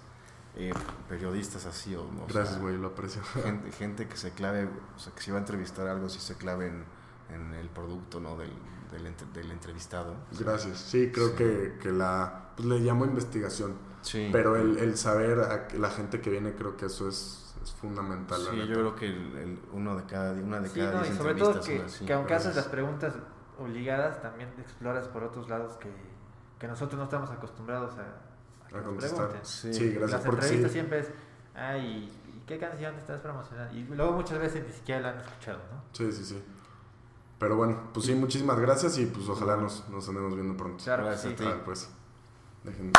[0.55, 0.71] eh,
[1.07, 1.95] periodistas así.
[1.95, 3.21] O, o Gracias, güey, lo aprecio.
[3.43, 6.35] gente, gente que se clave, o sea, que si va a entrevistar algo, si se
[6.35, 6.83] clave en,
[7.33, 8.37] en el producto, ¿no?
[8.37, 8.51] Del,
[8.91, 10.15] del, entre- del entrevistado.
[10.39, 10.77] Gracias.
[10.79, 11.33] Sí, creo Sí.
[11.37, 12.49] Que, que la.
[12.55, 13.73] Pues le llamo investigación.
[14.01, 14.29] Sí.
[14.31, 17.71] Pero el, el saber a que- la gente que viene, creo que eso es, es
[17.73, 18.43] fundamental.
[18.45, 20.99] la Sí, yo creo que el, el- uno de cada una de Sí, cada no,
[21.01, 22.05] y diez sobre todo entrevistas que, así.
[22.05, 23.13] que aunque haces las preguntas
[23.59, 25.91] obligadas, también exploras por otros lados que,
[26.59, 28.01] que nosotros no estamos acostumbrados a,
[28.65, 29.17] a que A nos contestar.
[29.29, 29.45] pregunten.
[29.45, 29.89] Sí, Sí.
[29.91, 30.11] gracias.
[30.11, 31.11] Las Porque sí, entrevistas siempre es,
[31.55, 33.75] ay, ¿y qué canción estás promocionando?
[33.75, 35.81] Y luego muchas veces ni siquiera la han escuchado, ¿no?
[35.91, 36.43] sí, sí, sí.
[37.39, 40.83] Pero bueno, pues sí, muchísimas gracias y pues ojalá nos, nos andemos viendo pronto.
[40.83, 41.43] Claro que Gracias sí.
[41.45, 41.53] a ti.
[41.57, 41.89] Ah, pues.
[42.65, 42.91] Dejen-